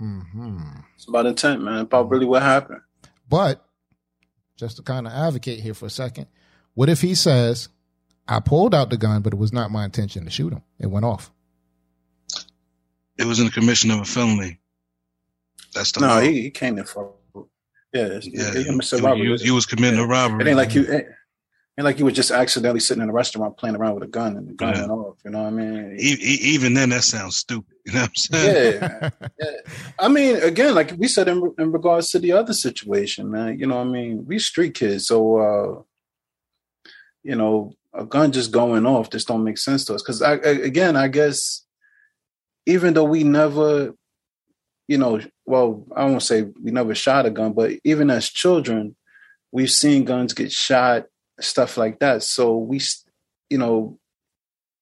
[0.00, 0.80] Mm-hmm.
[0.96, 1.80] It's about intent, man.
[1.80, 2.80] About really what happened.
[3.28, 3.64] But
[4.56, 6.26] just to kind of advocate here for a second,
[6.74, 7.68] what if he says,
[8.28, 10.62] "I pulled out the gun, but it was not my intention to shoot him.
[10.78, 11.32] It went off."
[13.18, 14.58] It was in the commission of a felony.
[15.74, 16.06] That's the no.
[16.06, 16.20] Law.
[16.20, 17.12] He, he came in for
[17.92, 18.18] yeah.
[18.22, 20.44] Yeah, he, he, was committing a robbery.
[20.44, 20.82] It ain't like you.
[20.82, 21.06] It,
[21.78, 24.36] ain't like you were just accidentally sitting in a restaurant playing around with a gun
[24.36, 24.80] and the gun yeah.
[24.80, 25.16] went off.
[25.24, 25.96] You know what I mean?
[25.98, 27.74] even then, that sounds stupid.
[27.86, 28.80] You know what I'm saying?
[28.82, 29.50] Yeah, yeah.
[29.98, 33.58] I mean, again, like we said in, in regards to the other situation, man.
[33.58, 35.82] You know, what I mean, we street kids, so uh,
[37.22, 40.02] you know, a gun just going off just don't make sense to us.
[40.02, 41.63] Because I, I, again, I guess
[42.66, 43.94] even though we never,
[44.88, 48.96] you know, well, I won't say we never shot a gun, but even as children,
[49.52, 51.06] we've seen guns get shot,
[51.40, 52.22] stuff like that.
[52.22, 52.80] So we,
[53.50, 53.98] you know,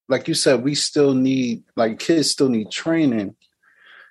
[0.09, 3.35] like you said, we still need like kids still need training,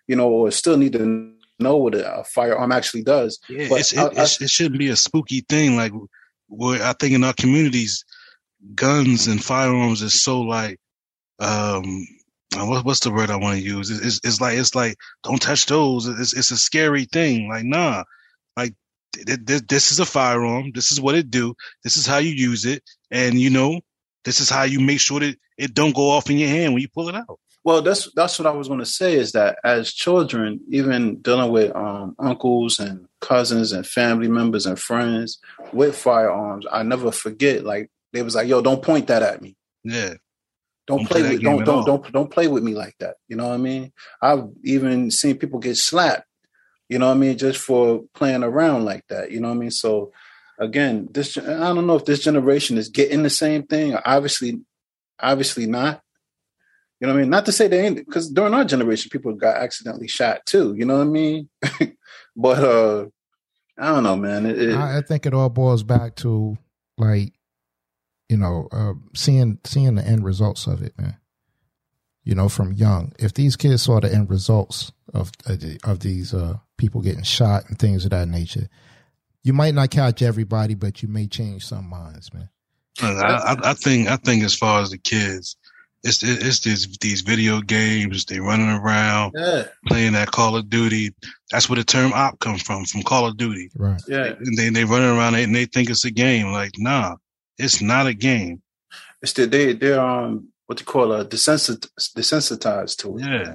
[0.07, 3.39] you know, or still need to know what a, firearm actually does.
[3.49, 5.77] Yeah, but I, I, it, shouldn't be a spooky thing.
[5.77, 5.93] Like
[6.49, 8.05] where I think in our communities,
[8.75, 10.79] guns and firearms is so like,
[11.39, 12.07] um,
[12.57, 13.91] what, what's the word I want to use?
[13.91, 16.07] It's, it's, like it's like don't touch those.
[16.07, 17.49] It's it's a scary thing.
[17.49, 18.05] Like nah,
[18.57, 18.75] like
[19.15, 20.73] th- this is a firearm.
[20.75, 21.55] This is what it do.
[21.85, 23.81] This is how you use it, and you know
[24.25, 26.83] this is how you make sure that it don't go off in your hand when
[26.83, 27.39] you pull it out.
[27.65, 31.53] Well, that's that's what I was going to say is that as children, even dealing
[31.53, 35.39] with um, uncles and cousins and family members and friends
[35.73, 37.65] with firearms, I never forget.
[37.65, 40.15] Like they was like, "Yo, don't point that at me." Yeah.
[40.87, 43.17] Don't, don't play, play with don't don't don't don't play with me like that.
[43.29, 43.93] You know what I mean?
[44.21, 46.27] I've even seen people get slapped.
[46.89, 47.39] You know what I mean?
[47.39, 49.31] Just for playing around like that.
[49.31, 49.71] You know what I mean?
[49.71, 50.13] So
[50.59, 53.97] again, this I don't know if this generation is getting the same thing.
[54.05, 54.61] Obviously,
[55.21, 56.03] obviously not.
[57.01, 57.31] You know what I mean?
[57.31, 60.75] Not to say they ain't because during our generation, people got accidentally shot too.
[60.77, 61.49] You know what I mean?
[62.37, 63.07] but uh
[63.79, 64.47] I don't know, man.
[64.47, 66.57] It, it, I, I think it all boils back to
[66.99, 67.33] like
[68.33, 71.19] you know, uh, seeing seeing the end results of it, man.
[72.25, 75.33] You know, from young, if these kids saw the end results of
[75.85, 78.71] of these uh, people getting shot and things of that nature,
[79.43, 82.49] you might not catch everybody, but you may change some minds, man.
[83.03, 85.57] I, I, think I think as far as the kids,
[86.03, 88.25] it's it's these these video games.
[88.25, 89.65] They running around yeah.
[89.89, 91.13] playing that Call of Duty.
[91.51, 93.71] That's where the term "op" comes from, from Call of Duty.
[93.77, 94.01] Right.
[94.09, 94.33] Yeah.
[94.39, 96.51] And they they running around and they think it's a game.
[96.51, 97.17] Like, nah,
[97.63, 98.63] it's not a game.
[99.21, 103.25] It's that they they're um what you call a desensitized to it.
[103.25, 103.55] Yeah.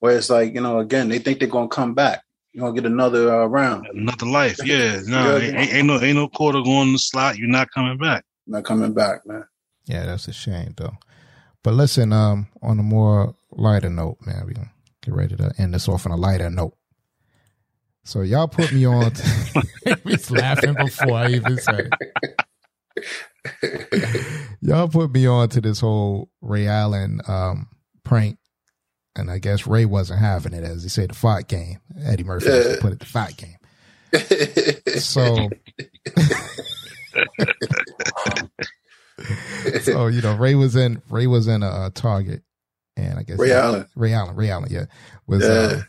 [0.00, 2.22] Where it's like you know again they think they're gonna come back.
[2.52, 3.86] You're gonna get another uh, round.
[3.92, 4.58] Another life.
[4.64, 5.00] Yeah.
[5.06, 7.36] No, ain't, ain't, no ain't no quarter going in the slot.
[7.36, 8.24] You're not coming back.
[8.46, 9.44] Not coming back, man.
[9.86, 10.94] Yeah, that's a shame though.
[11.62, 14.70] But listen, um, on a more lighter note, man, we gonna
[15.02, 16.76] get ready to end this off on a lighter note.
[18.04, 19.12] So y'all put me on.
[19.86, 21.90] To, he's laughing before I even said.
[24.66, 27.68] Y'all put me on to this whole Ray Allen um,
[28.02, 28.36] prank,
[29.14, 31.78] and I guess Ray wasn't having it, as he said, the fight game.
[32.04, 33.54] Eddie Murphy uh, put it the fight game.
[34.98, 35.50] so,
[39.82, 42.42] so you know, Ray was in Ray was in a, Target,
[42.96, 44.86] and I guess Ray Allen, Ray Allen, Ray Allen, yeah,
[45.28, 45.80] was uh,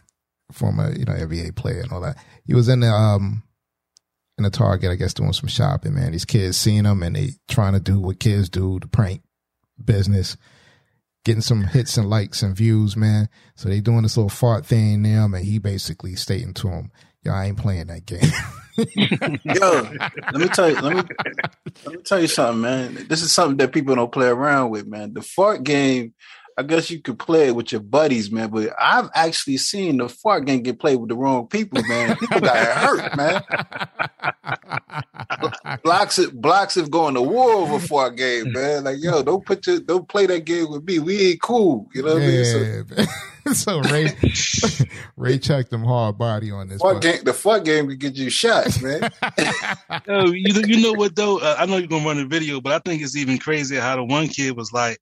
[0.51, 2.17] former you know NBA player and all that.
[2.45, 3.41] He was in the um
[4.38, 6.12] in a Target, I guess, doing some shopping, man.
[6.12, 9.21] These kids seeing them and they trying to do what kids do, the prank
[9.84, 10.38] business,
[11.26, 13.30] getting some hits and likes and views, man.
[13.56, 16.91] So they doing this little fart thing there, and he basically stating to them,
[17.23, 18.32] "Yo, I ain't playing that game."
[19.43, 19.89] Yo,
[20.32, 21.04] let me tell you, let me
[21.86, 23.08] let me tell you something, man.
[23.10, 25.13] This is something that people don't play around with, man.
[25.13, 26.13] The fart game.
[26.60, 28.50] I guess you could play it with your buddies, man.
[28.50, 32.17] But I've actually seen the fart game get played with the wrong people, man.
[32.17, 33.43] People got hurt, man.
[35.84, 38.86] blocks it, blocks have going to war over fart game, man.
[38.86, 40.98] Like, yo, don't put your, don't play that game with me.
[40.98, 41.88] We ain't cool.
[41.93, 43.08] You know what yeah, I mean?
[43.54, 44.17] So, so Ray,
[45.15, 46.82] Ray checked them hard body on this.
[46.82, 49.12] Fart game, the fart game could get you shots, man.
[50.08, 51.38] yo, you, you know what though?
[51.38, 53.96] Uh, I know you're gonna run the video, but I think it's even crazier how
[53.96, 54.98] the one kid was like,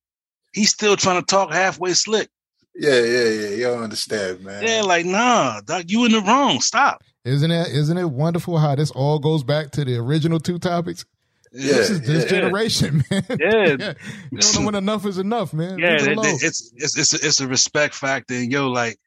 [0.55, 2.29] he's still trying to talk halfway slick.
[2.73, 3.49] Yeah, yeah, yeah.
[3.49, 4.63] You don't understand, man.
[4.65, 6.59] Yeah, like nah, dog, you in the wrong.
[6.61, 7.03] Stop.
[7.23, 7.67] Isn't it?
[7.69, 11.05] Isn't it wonderful how this all goes back to the original two topics?
[11.51, 12.29] Yeah, this is this yeah.
[12.29, 13.25] generation, man.
[13.29, 13.75] Yeah.
[13.79, 13.93] yeah.
[14.31, 15.79] You don't know when enough is enough, man.
[15.79, 18.97] Yeah, it, it's it's it's a, it's a respect factor, and yo, like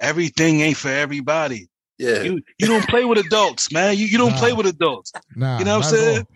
[0.00, 1.68] everything ain't for everybody.
[1.98, 3.96] Yeah, you you don't play with adults, man.
[3.96, 4.38] You you don't nah.
[4.38, 5.12] play with adults.
[5.34, 6.26] Nah, you know what I'm saying?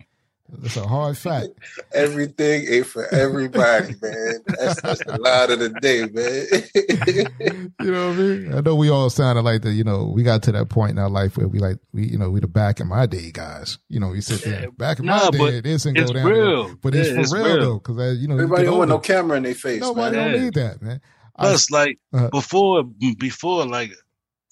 [0.51, 1.49] That's a hard fact.
[1.93, 4.39] Everything ain't for everybody, man.
[4.47, 7.69] That's, that's the line of the day, man.
[7.79, 8.53] you know what I mean?
[8.53, 9.73] I know we all sounded like that.
[9.73, 12.17] you know, we got to that point in our life where we like, we, you
[12.17, 13.77] know, we the back in my day guys.
[13.89, 16.25] You know, we sit there, back in nah, my day, this and go down.
[16.25, 16.75] Real.
[16.75, 18.99] But it's yeah, for it's real, real, though, because, you know, everybody don't want no
[18.99, 19.81] camera in their face.
[19.81, 20.31] Nobody man.
[20.31, 21.01] don't need that, man.
[21.37, 22.83] Plus, I, like, uh, before,
[23.17, 23.91] before, like,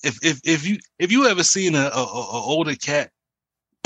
[0.04, 3.12] if, if, if you, if you ever seen a, a, a older cat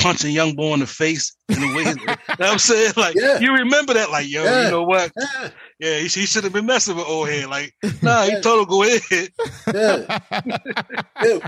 [0.01, 1.83] punching young boy in the face in the way.
[1.83, 2.93] you know what I'm saying?
[2.97, 3.39] Like yeah.
[3.39, 4.11] you remember that?
[4.11, 4.65] Like yo, yeah.
[4.65, 5.11] you know what?
[5.17, 7.49] Yeah, yeah he, he should have been messing with old head.
[7.49, 9.29] Like nah, he told him go ahead.
[9.73, 10.19] yeah.
[11.23, 11.39] yeah.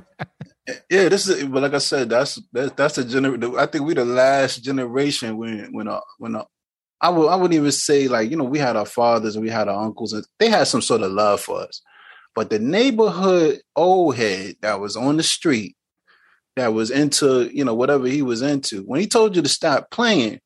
[0.90, 3.58] Yeah, this is, but like I said, that's that's that's a gener.
[3.58, 6.46] I think we the last generation when when uh, when uh,
[7.02, 9.52] I would I wouldn't even say like you know we had our fathers and we
[9.52, 11.82] had our uncles and they had some sort of love for us,
[12.34, 15.76] but the neighborhood old head that was on the street
[16.56, 18.82] that was into, you know, whatever he was into.
[18.82, 20.40] When he told you to stop playing,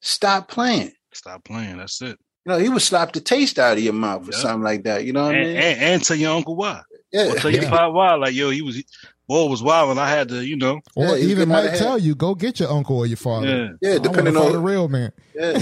[0.00, 0.92] stop playing.
[1.12, 1.78] Stop playing.
[1.78, 2.18] That's it.
[2.44, 4.30] You know, he would slap the taste out of your mouth yep.
[4.30, 5.04] or something like that.
[5.04, 5.56] You know what and, I mean?
[5.56, 6.82] And, and tell your uncle why.
[7.12, 7.32] Yeah.
[7.32, 7.86] Or tell your yeah.
[7.88, 8.14] why.
[8.14, 8.82] Like, yo, he was
[9.28, 10.80] boy was wild and I had to, you know.
[10.94, 13.76] Or yeah, even might tell you, go get your uncle or your father.
[13.80, 15.12] Yeah, yeah depending on the real man.
[15.34, 15.54] Yeah.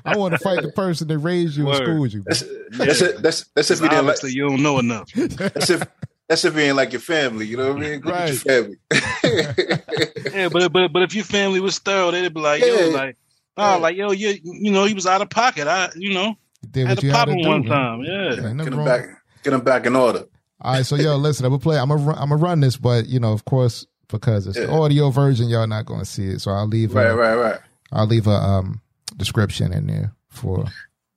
[0.04, 1.76] I want to fight the person that raised you Word.
[1.76, 2.22] and schooled you.
[2.24, 3.08] That's, that's, yeah.
[3.08, 5.12] it, that's, that's if you didn't like, you don't know enough.
[5.12, 5.82] That's if
[6.28, 8.00] that's if you ain't like your family, you know what I mean?
[8.00, 8.28] Right.
[8.28, 8.76] your family.
[10.32, 12.80] yeah, but but but if your family was thorough, they'd be like, yeah.
[12.80, 13.16] yo, like,
[13.56, 13.76] oh, yeah.
[13.76, 15.66] like yo, you you know, he was out of pocket.
[15.66, 16.36] I, you know,
[16.70, 18.02] did had to pop him one time.
[18.02, 19.06] Yeah, yeah get him back,
[19.42, 20.24] get him back in order.
[20.60, 21.78] All right, so yo, listen, I'm gonna play.
[21.78, 24.66] I'm gonna run, I'm gonna run this, but you know, of course, because it's yeah.
[24.66, 26.40] the audio version, y'all not gonna see it.
[26.40, 26.94] So I'll leave.
[26.94, 27.60] Right, a, right, right.
[27.90, 28.80] I'll leave a um
[29.16, 30.64] description in there for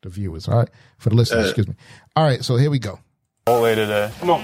[0.01, 0.47] the viewers.
[0.47, 1.45] All right, for the listeners.
[1.49, 1.75] excuse me.
[2.15, 2.99] All right, so here we go.
[3.47, 4.09] All way today.
[4.21, 4.43] Come on.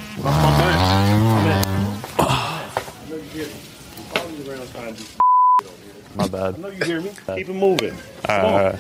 [6.16, 6.54] My bad.
[6.54, 7.10] I know you hear me.
[7.36, 7.94] Keep it moving.
[7.94, 8.80] All right, all right.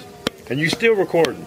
[0.52, 1.44] And you still recording?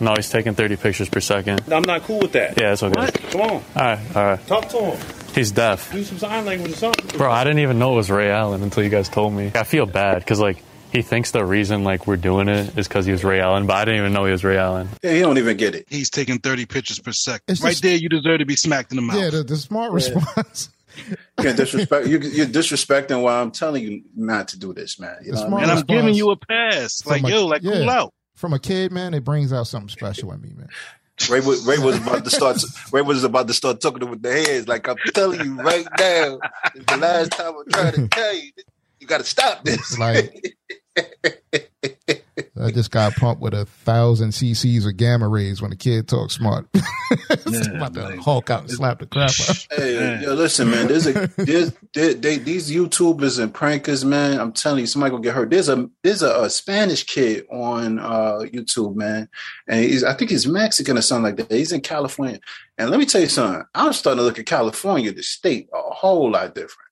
[0.00, 1.72] No, he's taking 30 pictures per second.
[1.72, 2.60] I'm not cool with that.
[2.60, 3.00] Yeah, it's okay.
[3.00, 3.14] What?
[3.30, 3.50] Come on.
[3.50, 4.46] All right, all right.
[4.48, 4.98] Talk to him.
[5.32, 5.92] He's deaf.
[5.92, 7.16] Do some sign language or something.
[7.16, 9.52] Bro, I didn't even know it was Ray Allen until you guys told me.
[9.54, 10.56] I feel bad because, like,
[10.96, 13.74] he thinks the reason like we're doing it is because he was Ray Allen, but
[13.74, 14.88] I didn't even know he was Ray Allen.
[15.02, 15.86] Yeah, he don't even get it.
[15.90, 17.60] He's taking 30 pictures per second.
[17.62, 19.16] right there, you deserve to be smacked in the mouth.
[19.16, 20.70] Yeah, the, the smart response.
[21.42, 22.06] you disrespect.
[22.06, 25.18] You, are disrespecting why I'm telling you not to do this, man.
[25.22, 27.04] You know and I'm giving you a pass.
[27.04, 28.14] Like a, yo, like yeah, cool out.
[28.34, 30.68] From a kid, man, it brings out something special in me, man.
[31.30, 32.58] Ray was, Ray was about to start.
[32.92, 34.66] Ray was about to start talking with the heads.
[34.66, 36.38] Like I'm telling you right now,
[36.74, 38.50] it's the last time I'm trying to tell you.
[39.00, 39.98] You got to stop this.
[39.98, 40.56] Like
[42.60, 46.34] I just got pumped with a thousand cc's of gamma rays when the kid talks
[46.34, 46.66] smart.
[46.74, 49.66] yeah, about to Hulk out and slap the crap out.
[49.70, 50.88] Hey, yo, listen, man.
[50.88, 54.40] There's a there's they, they, these YouTubers and prankers, man.
[54.40, 55.50] I'm telling you, somebody gonna get hurt.
[55.50, 59.28] There's a there's a, a Spanish kid on uh, YouTube, man,
[59.68, 61.54] and he's I think he's Mexican or something like that.
[61.54, 62.40] He's in California,
[62.78, 63.64] and let me tell you something.
[63.74, 66.85] I'm starting to look at California, the state, a whole lot different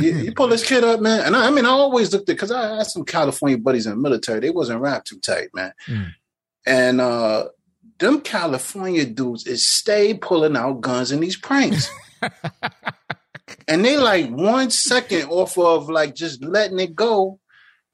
[0.00, 1.20] you, you, pull this kid up, man.
[1.26, 3.92] And I, I mean, I always looked at because I had some California buddies in
[3.92, 4.40] the military.
[4.40, 5.72] They wasn't wrapped too tight, man.
[5.88, 6.12] Mm.
[6.66, 7.48] And uh
[7.98, 11.90] them California dudes is stay pulling out guns in these pranks.
[13.68, 17.38] and they like one second off of like just letting it go.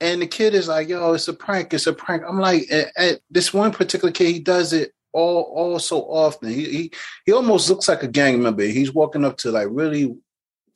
[0.01, 2.23] And the kid is like, yo, it's a prank, it's a prank.
[2.27, 6.51] I'm like, at, at this one particular kid, he does it all all so often.
[6.51, 6.93] He, he
[7.25, 8.63] he almost looks like a gang member.
[8.65, 10.15] He's walking up to like really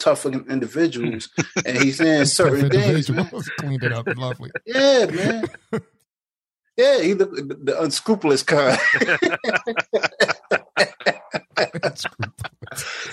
[0.01, 1.43] tough individuals, hmm.
[1.67, 3.11] and he's saying certain things.
[3.11, 3.31] Man.
[3.59, 4.51] Cleaned it up, lovely.
[4.67, 5.45] Yeah, man.
[6.77, 8.79] Yeah, he looked the, the unscrupulous kind.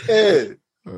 [0.08, 0.46] yeah,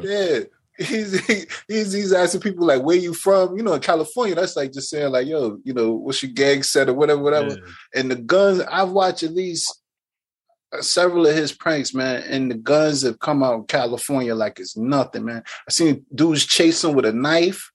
[0.01, 0.39] yeah.
[0.77, 4.55] He's he, he's he's asking people like, "Where you from?" You know, in California, that's
[4.55, 7.99] like just saying like, "Yo, you know, what's your gang set or whatever, whatever." Yeah.
[7.99, 9.78] And the guns, I've watched at least
[10.81, 14.77] several of his pranks, man, and the guns have come out in California like it's
[14.77, 15.43] nothing, man.
[15.67, 17.71] I seen dudes chasing with a knife,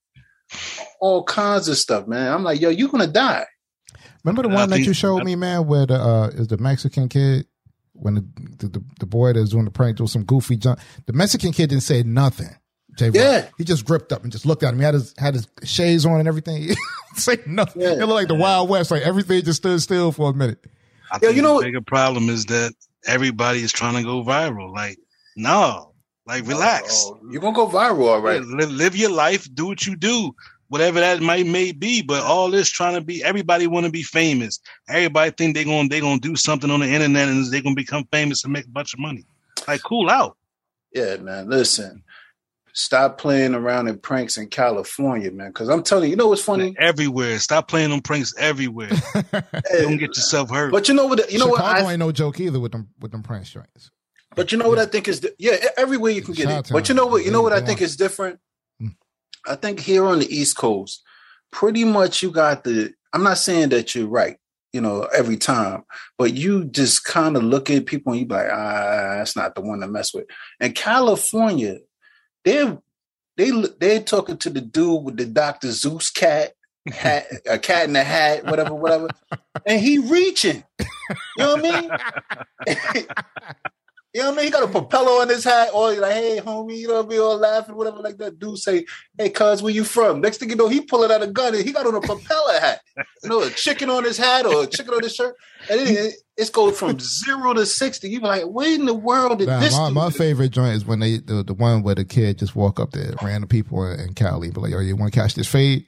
[1.00, 2.32] all kinds of stuff, man.
[2.32, 3.46] I'm like, yo, you're gonna die.
[4.24, 7.46] Remember the one that you showed me, man, where the uh, is the Mexican kid
[7.92, 10.80] when the, the the boy that's doing the prank doing some goofy jump.
[11.06, 12.48] The Mexican kid didn't say nothing.
[12.96, 13.10] J.
[13.12, 14.78] Yeah, he just gripped up and just looked at him.
[14.78, 16.74] He had his had his shades on and everything.
[17.16, 17.82] say nothing.
[17.82, 17.92] Yeah.
[17.92, 18.90] It looked like the Wild West.
[18.90, 20.64] Like everything just stood still for a minute.
[21.14, 22.74] I yeah, you know, the bigger problem is that
[23.06, 24.74] everybody is trying to go viral.
[24.74, 24.98] Like,
[25.36, 25.92] no,
[26.26, 27.06] like relax.
[27.06, 28.42] Oh, you're gonna go viral, all right.
[28.42, 30.34] Yeah, live your life, do what you do,
[30.68, 32.02] whatever that might may be.
[32.02, 34.58] But all this trying to be, everybody want to be famous.
[34.88, 38.08] Everybody think they're gonna they gonna do something on the internet and they're gonna become
[38.10, 39.24] famous and make a bunch of money.
[39.68, 40.36] Like, cool out.
[40.92, 41.48] Yeah, man.
[41.48, 42.02] Listen,
[42.74, 45.48] stop playing around in pranks in California, man.
[45.48, 46.74] Because I'm telling you, you know what's funny?
[46.78, 47.38] Everywhere.
[47.38, 48.90] Stop playing on pranks everywhere.
[49.72, 50.72] Don't get yourself hurt.
[50.72, 51.32] But you know what?
[51.32, 51.84] You know Chicago what?
[51.86, 53.90] I, ain't no joke either with them with them prank joints.
[54.34, 56.68] But you know what I think is yeah, everywhere you can get it.
[56.70, 57.24] But you know what?
[57.24, 58.40] You know what I think is different.
[58.80, 58.88] Hmm.
[59.46, 61.02] I think here on the East Coast,
[61.52, 62.92] pretty much you got the.
[63.12, 64.38] I'm not saying that you're right,
[64.72, 65.84] you know, every time,
[66.18, 69.54] but you just kind of look at people and you be like, ah, that's not
[69.54, 70.26] the one to mess with.
[70.58, 71.78] And California,
[72.44, 72.78] they
[73.36, 75.68] they they talking to the dude with the Dr.
[75.68, 76.52] Seuss cat
[76.92, 79.08] hat, a cat in a hat, whatever, whatever,
[79.66, 80.64] and he reaching.
[80.78, 81.80] You know what I
[82.66, 83.06] mean?
[84.14, 84.44] You know what I mean?
[84.44, 87.08] He got a propeller on his hat, or like, hey, homie, you know what I
[87.08, 87.18] mean?
[87.18, 88.38] All laughing, whatever, like that.
[88.38, 88.86] Dude say,
[89.18, 90.20] hey, cuz, where you from?
[90.20, 92.60] Next thing you know, he pulling out a gun and he got on a propeller
[92.60, 92.80] hat.
[93.24, 95.34] You know, a chicken on his hat or a chicken on his shirt.
[95.68, 98.08] And it, it's going from zero to 60.
[98.08, 100.84] You be like, where in the world did nah, this My, my favorite joint is
[100.84, 104.14] when they, the, the one where the kid just walk up to random people in
[104.14, 105.86] Cali, but like, yo, you want to catch this fade?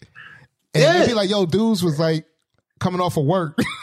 [0.74, 1.06] And yeah.
[1.06, 2.26] be like, yo, dudes was like
[2.80, 3.56] coming off of work.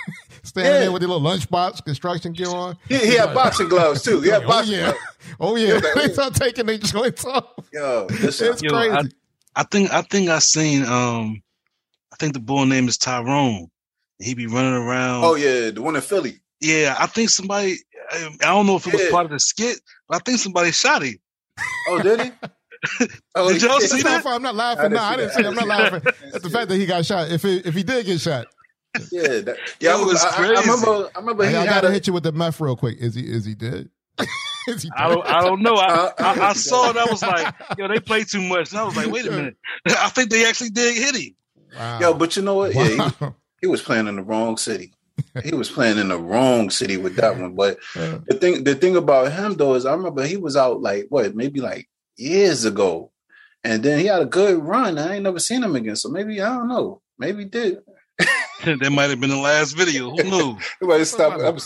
[0.44, 0.80] standing yeah.
[0.80, 2.78] there with his little lunchbox construction gear on.
[2.88, 4.22] He, he had boxing gloves too.
[4.22, 4.92] He had oh, boxing yeah.
[4.92, 5.00] gloves.
[5.40, 7.46] Oh yeah, like, they start taking their joints off.
[7.72, 9.12] Yo, listen, it's yo, crazy.
[9.56, 11.42] I, I, think I think I seen um
[12.12, 13.68] I think the boy name is Tyrone.
[14.20, 15.24] He be running around.
[15.24, 16.40] Oh yeah, the one in Philly.
[16.62, 17.78] Yeah, I think somebody.
[18.12, 21.02] I don't know if it was part of the skit, but I think somebody shot
[21.04, 21.16] him.
[21.88, 22.32] Oh, did he?
[23.34, 24.26] Oh, did y'all see that?
[24.26, 24.92] I'm not laughing.
[24.92, 25.46] No, I didn't say.
[25.46, 26.02] I'm not laughing
[26.34, 27.32] at the fact that he got shot.
[27.32, 28.48] If he, if he did get shot,
[29.12, 30.00] yeah, that, yeah.
[30.00, 30.56] It was I, crazy.
[30.56, 31.12] I, I remember.
[31.16, 31.50] I remember.
[31.50, 32.98] He I gotta a, hit you with the meth real quick.
[33.00, 33.22] Is he?
[33.22, 33.90] Is he dead?
[34.68, 34.98] is he dead?
[34.98, 35.28] I don't.
[35.28, 35.76] I don't know.
[35.76, 36.98] I, uh, I, I saw it.
[36.98, 38.72] I was like, yo, they play too much.
[38.72, 39.58] And I was like, wait a minute.
[39.88, 41.36] I think they actually did hit him.
[41.78, 42.00] Wow.
[42.00, 42.76] Yo, but you know what?
[42.76, 42.84] Wow.
[42.84, 43.26] Yeah, he,
[43.62, 44.94] he was playing in the wrong city.
[45.44, 47.56] he was playing in the wrong city with that one.
[47.56, 51.08] But the thing, the thing about him though is, I remember he was out like
[51.10, 53.12] what, maybe like years ago,
[53.64, 54.98] and then he had a good run.
[54.98, 55.96] I ain't never seen him again.
[55.96, 57.02] So maybe I don't know.
[57.18, 57.80] Maybe he did.
[58.80, 60.12] that might have been the last video.
[60.12, 60.58] Who knew?
[60.82, 61.34] Everybody stop.
[61.40, 61.58] I'm,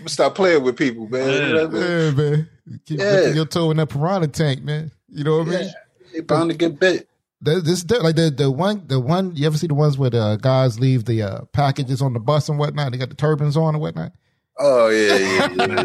[0.00, 1.28] I'm stop playing with people, man.
[1.28, 1.82] Yeah, you know I mean?
[1.82, 2.48] yeah man.
[2.86, 3.26] Keep yeah.
[3.32, 4.90] your toe in that piranha tank, man.
[5.08, 5.72] You know what I mean?
[6.12, 7.08] They bound to get bit.
[7.42, 10.78] This like the the one the one you ever see the ones where the guys
[10.78, 12.92] leave the uh, packages on the bus and whatnot?
[12.92, 14.12] They got the turbans on and whatnot.
[14.58, 15.82] Oh yeah, yeah, yeah.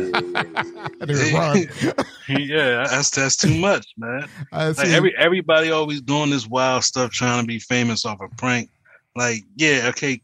[2.27, 4.27] yeah, yeah that's that's too much, man.
[4.51, 8.69] Like every everybody always doing this wild stuff, trying to be famous off a prank.
[9.15, 10.21] Like, yeah, okay,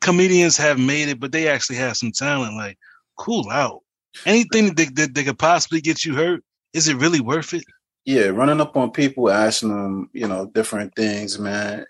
[0.00, 2.54] comedians have made it, but they actually have some talent.
[2.54, 2.78] Like,
[3.16, 3.82] cool out.
[4.24, 7.64] Anything that, that, that could possibly get you hurt, is it really worth it?
[8.04, 11.84] Yeah, running up on people, asking them, you know, different things, man.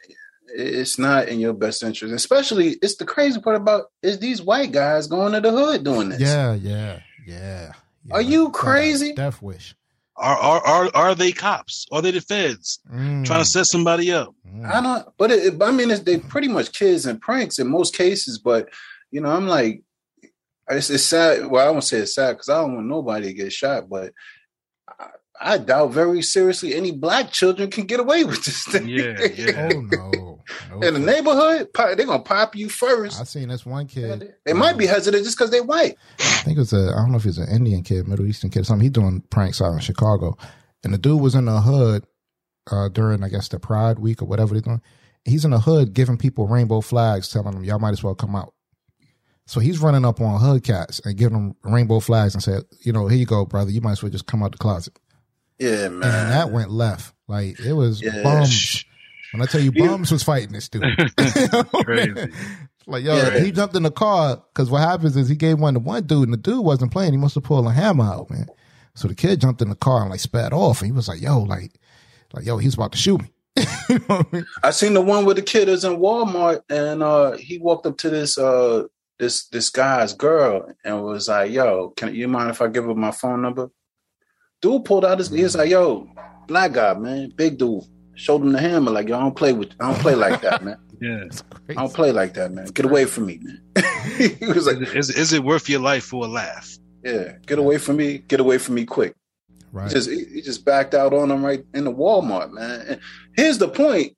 [0.49, 2.13] It's not in your best interest.
[2.13, 6.09] Especially, it's the crazy part about is these white guys going to the hood doing
[6.09, 6.21] this.
[6.21, 7.73] Yeah, yeah, yeah.
[8.05, 8.15] yeah.
[8.15, 9.13] Are you crazy?
[9.13, 9.75] Death wish.
[10.19, 11.87] Are are are, are they cops?
[11.93, 13.25] Are they the feds mm.
[13.25, 14.35] trying to set somebody up?
[14.47, 14.65] Mm.
[14.65, 15.09] I don't.
[15.17, 18.39] But it, I mean, it's, they pretty much kids and pranks in most cases.
[18.39, 18.69] But
[19.11, 19.83] you know, I'm like,
[20.69, 21.47] it's, it's sad.
[21.47, 23.89] Well, I won't say it's sad because I don't want nobody to get shot.
[23.89, 24.13] But
[24.99, 25.09] I,
[25.41, 28.89] I, doubt very seriously any black children can get away with this thing.
[28.89, 29.71] Yeah, yeah.
[29.75, 30.28] oh no.
[30.71, 33.21] No in the neighborhood, they're gonna pop you first.
[33.21, 34.35] I seen this one kid.
[34.45, 35.97] They might be hesitant just because they're white.
[36.19, 36.93] I think it was a.
[36.95, 38.85] I don't know if he's an Indian kid, Middle Eastern kid, something.
[38.85, 40.37] He doing pranks out in Chicago,
[40.85, 42.05] and the dude was in the hood
[42.71, 44.83] uh, during, I guess, the Pride Week or whatever they're doing.
[45.25, 48.35] He's in the hood giving people rainbow flags, telling them y'all might as well come
[48.35, 48.55] out.
[49.47, 52.93] So he's running up on hood cats and giving them rainbow flags and said, you
[52.93, 53.71] know, here you go, brother.
[53.71, 54.99] You might as well just come out the closet.
[55.59, 56.03] Yeah, man.
[56.03, 57.15] And that went left.
[57.27, 58.23] Like it was yeah.
[58.23, 58.85] bums.
[59.33, 60.83] When I tell you, Bums was fighting this dude.
[61.85, 62.15] Crazy.
[62.87, 63.39] like, yo, yeah.
[63.39, 66.25] he jumped in the car because what happens is he gave one to one dude
[66.25, 67.13] and the dude wasn't playing.
[67.13, 68.49] He must have pulled a hammer out, man.
[68.95, 71.21] So the kid jumped in the car and like spat off and he was like,
[71.21, 71.73] yo, like,
[72.33, 73.31] like, yo, he's about to shoot me.
[73.89, 74.47] you know I, mean?
[74.63, 77.99] I, seen the one where the kid is in Walmart and uh he walked up
[77.99, 78.85] to this uh
[79.19, 82.95] this this guy's girl and was like, "Yo, can you mind if I give her
[82.95, 83.71] my phone number?"
[84.63, 85.29] Dude pulled out his.
[85.29, 86.09] He was like, "Yo,
[86.47, 87.83] black guy, man, big dude."
[88.19, 89.71] Showed him the hammer, like, "Yo, I don't play with.
[89.79, 90.77] I don't play like that, man.
[91.01, 91.25] Yeah,
[91.69, 92.67] I don't play like that, man.
[92.67, 93.63] Get away from me, man."
[94.19, 96.77] he was like, is, is it worth your life for a laugh?
[97.05, 98.19] Yeah, get away from me.
[98.19, 99.15] Get away from me quick.
[99.71, 99.89] Right.
[99.89, 102.81] He just he just backed out on him right in the Walmart, man.
[102.89, 103.01] And
[103.37, 104.17] here's the point: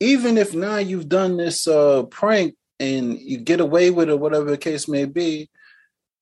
[0.00, 4.50] even if now you've done this uh, prank and you get away with it, whatever
[4.50, 5.50] the case may be,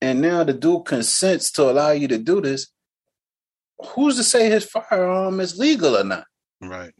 [0.00, 2.66] and now the dude consents to allow you to do this,
[3.94, 6.24] who's to say his firearm is legal or not?
[6.60, 6.92] Right.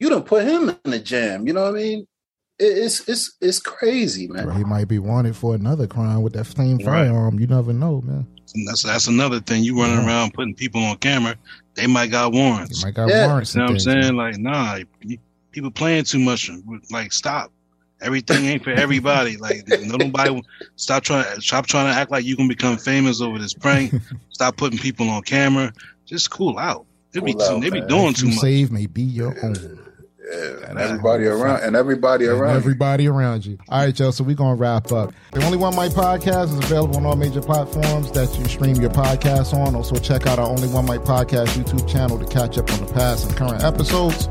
[0.00, 1.46] You don't put him in the jam.
[1.46, 2.06] You know what I mean?
[2.58, 4.50] It's it's it's crazy, man.
[4.56, 6.84] he might be wanted for another crime with that same right.
[6.84, 7.38] firearm.
[7.38, 8.26] You never know, man.
[8.54, 9.62] And that's that's another thing.
[9.62, 10.06] You running yeah.
[10.06, 11.36] around putting people on camera.
[11.74, 12.82] They might got warrants.
[12.82, 13.28] They might got yeah.
[13.28, 13.54] warrants.
[13.54, 14.16] You know what I'm saying?
[14.16, 14.78] Like, nah,
[15.52, 16.50] people playing too much.
[16.90, 17.52] Like, stop.
[18.02, 19.36] Everything ain't for everybody.
[19.36, 20.42] Like nobody
[20.76, 23.94] stop trying stop trying to act like you can become famous over this prank.
[24.30, 25.72] stop putting people on camera.
[26.06, 26.86] Just cool out.
[27.12, 28.38] They be, out, they be doing too much.
[28.38, 29.89] Save may be your own.
[30.32, 33.12] And everybody around and everybody and around everybody you.
[33.12, 33.58] around you.
[33.68, 34.10] All right, Joe.
[34.10, 35.12] So we're gonna wrap up.
[35.32, 38.90] The only one mic podcast is available on all major platforms that you stream your
[38.90, 39.74] podcast on.
[39.74, 42.92] Also, check out our Only One Mic podcast YouTube channel to catch up on the
[42.92, 44.28] past and current episodes.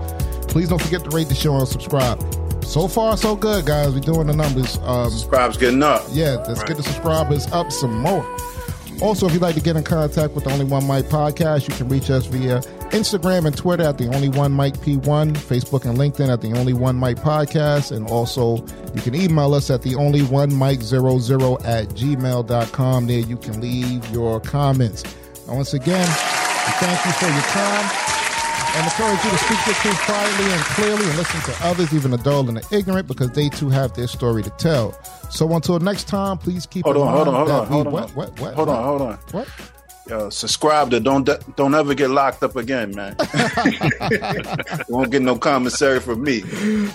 [0.47, 2.19] Please don't forget to rate the show and subscribe.
[2.63, 3.93] So far, so good, guys.
[3.93, 4.77] We're doing the numbers.
[4.83, 6.03] Um, Subscribe's getting up.
[6.11, 6.67] Yeah, let's right.
[6.67, 8.25] get the subscribers up some more.
[9.01, 11.73] Also, if you'd like to get in contact with the Only One Mic podcast, you
[11.75, 15.97] can reach us via Instagram and Twitter at the Only One Mike P1, Facebook and
[15.97, 18.57] LinkedIn at the Only One Mic podcast, and also
[18.95, 21.03] you can email us at the Only One Mike 00
[21.65, 23.07] at gmail.com.
[23.07, 25.03] There you can leave your comments.
[25.47, 28.09] And once again, thank you for your time
[28.75, 32.11] and encourage you to speak your truth quietly and clearly and listen to others, even
[32.11, 34.97] the dull and the ignorant, because they too have their story to tell.
[35.29, 38.15] So until next time, please keep hold on, hold on, hold on, hold on, what,
[38.15, 39.19] what, what, hold on, hold on.
[39.31, 39.47] What?
[40.09, 43.15] Yo, subscribe to don't don't ever get locked up again, man.
[44.89, 46.41] Won't get no commissary from me.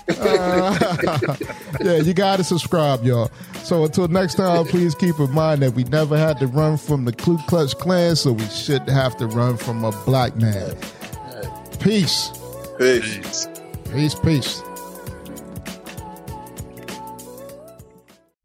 [0.08, 1.36] uh,
[1.80, 3.30] yeah, you got to subscribe, y'all.
[3.62, 7.04] So until next time, please keep in mind that we never had to run from
[7.04, 10.76] the Ku Klux Klan, so we shouldn't have to run from a black man.
[11.78, 12.32] Peace.
[12.78, 13.46] Peace.
[13.92, 14.60] Peace, peace.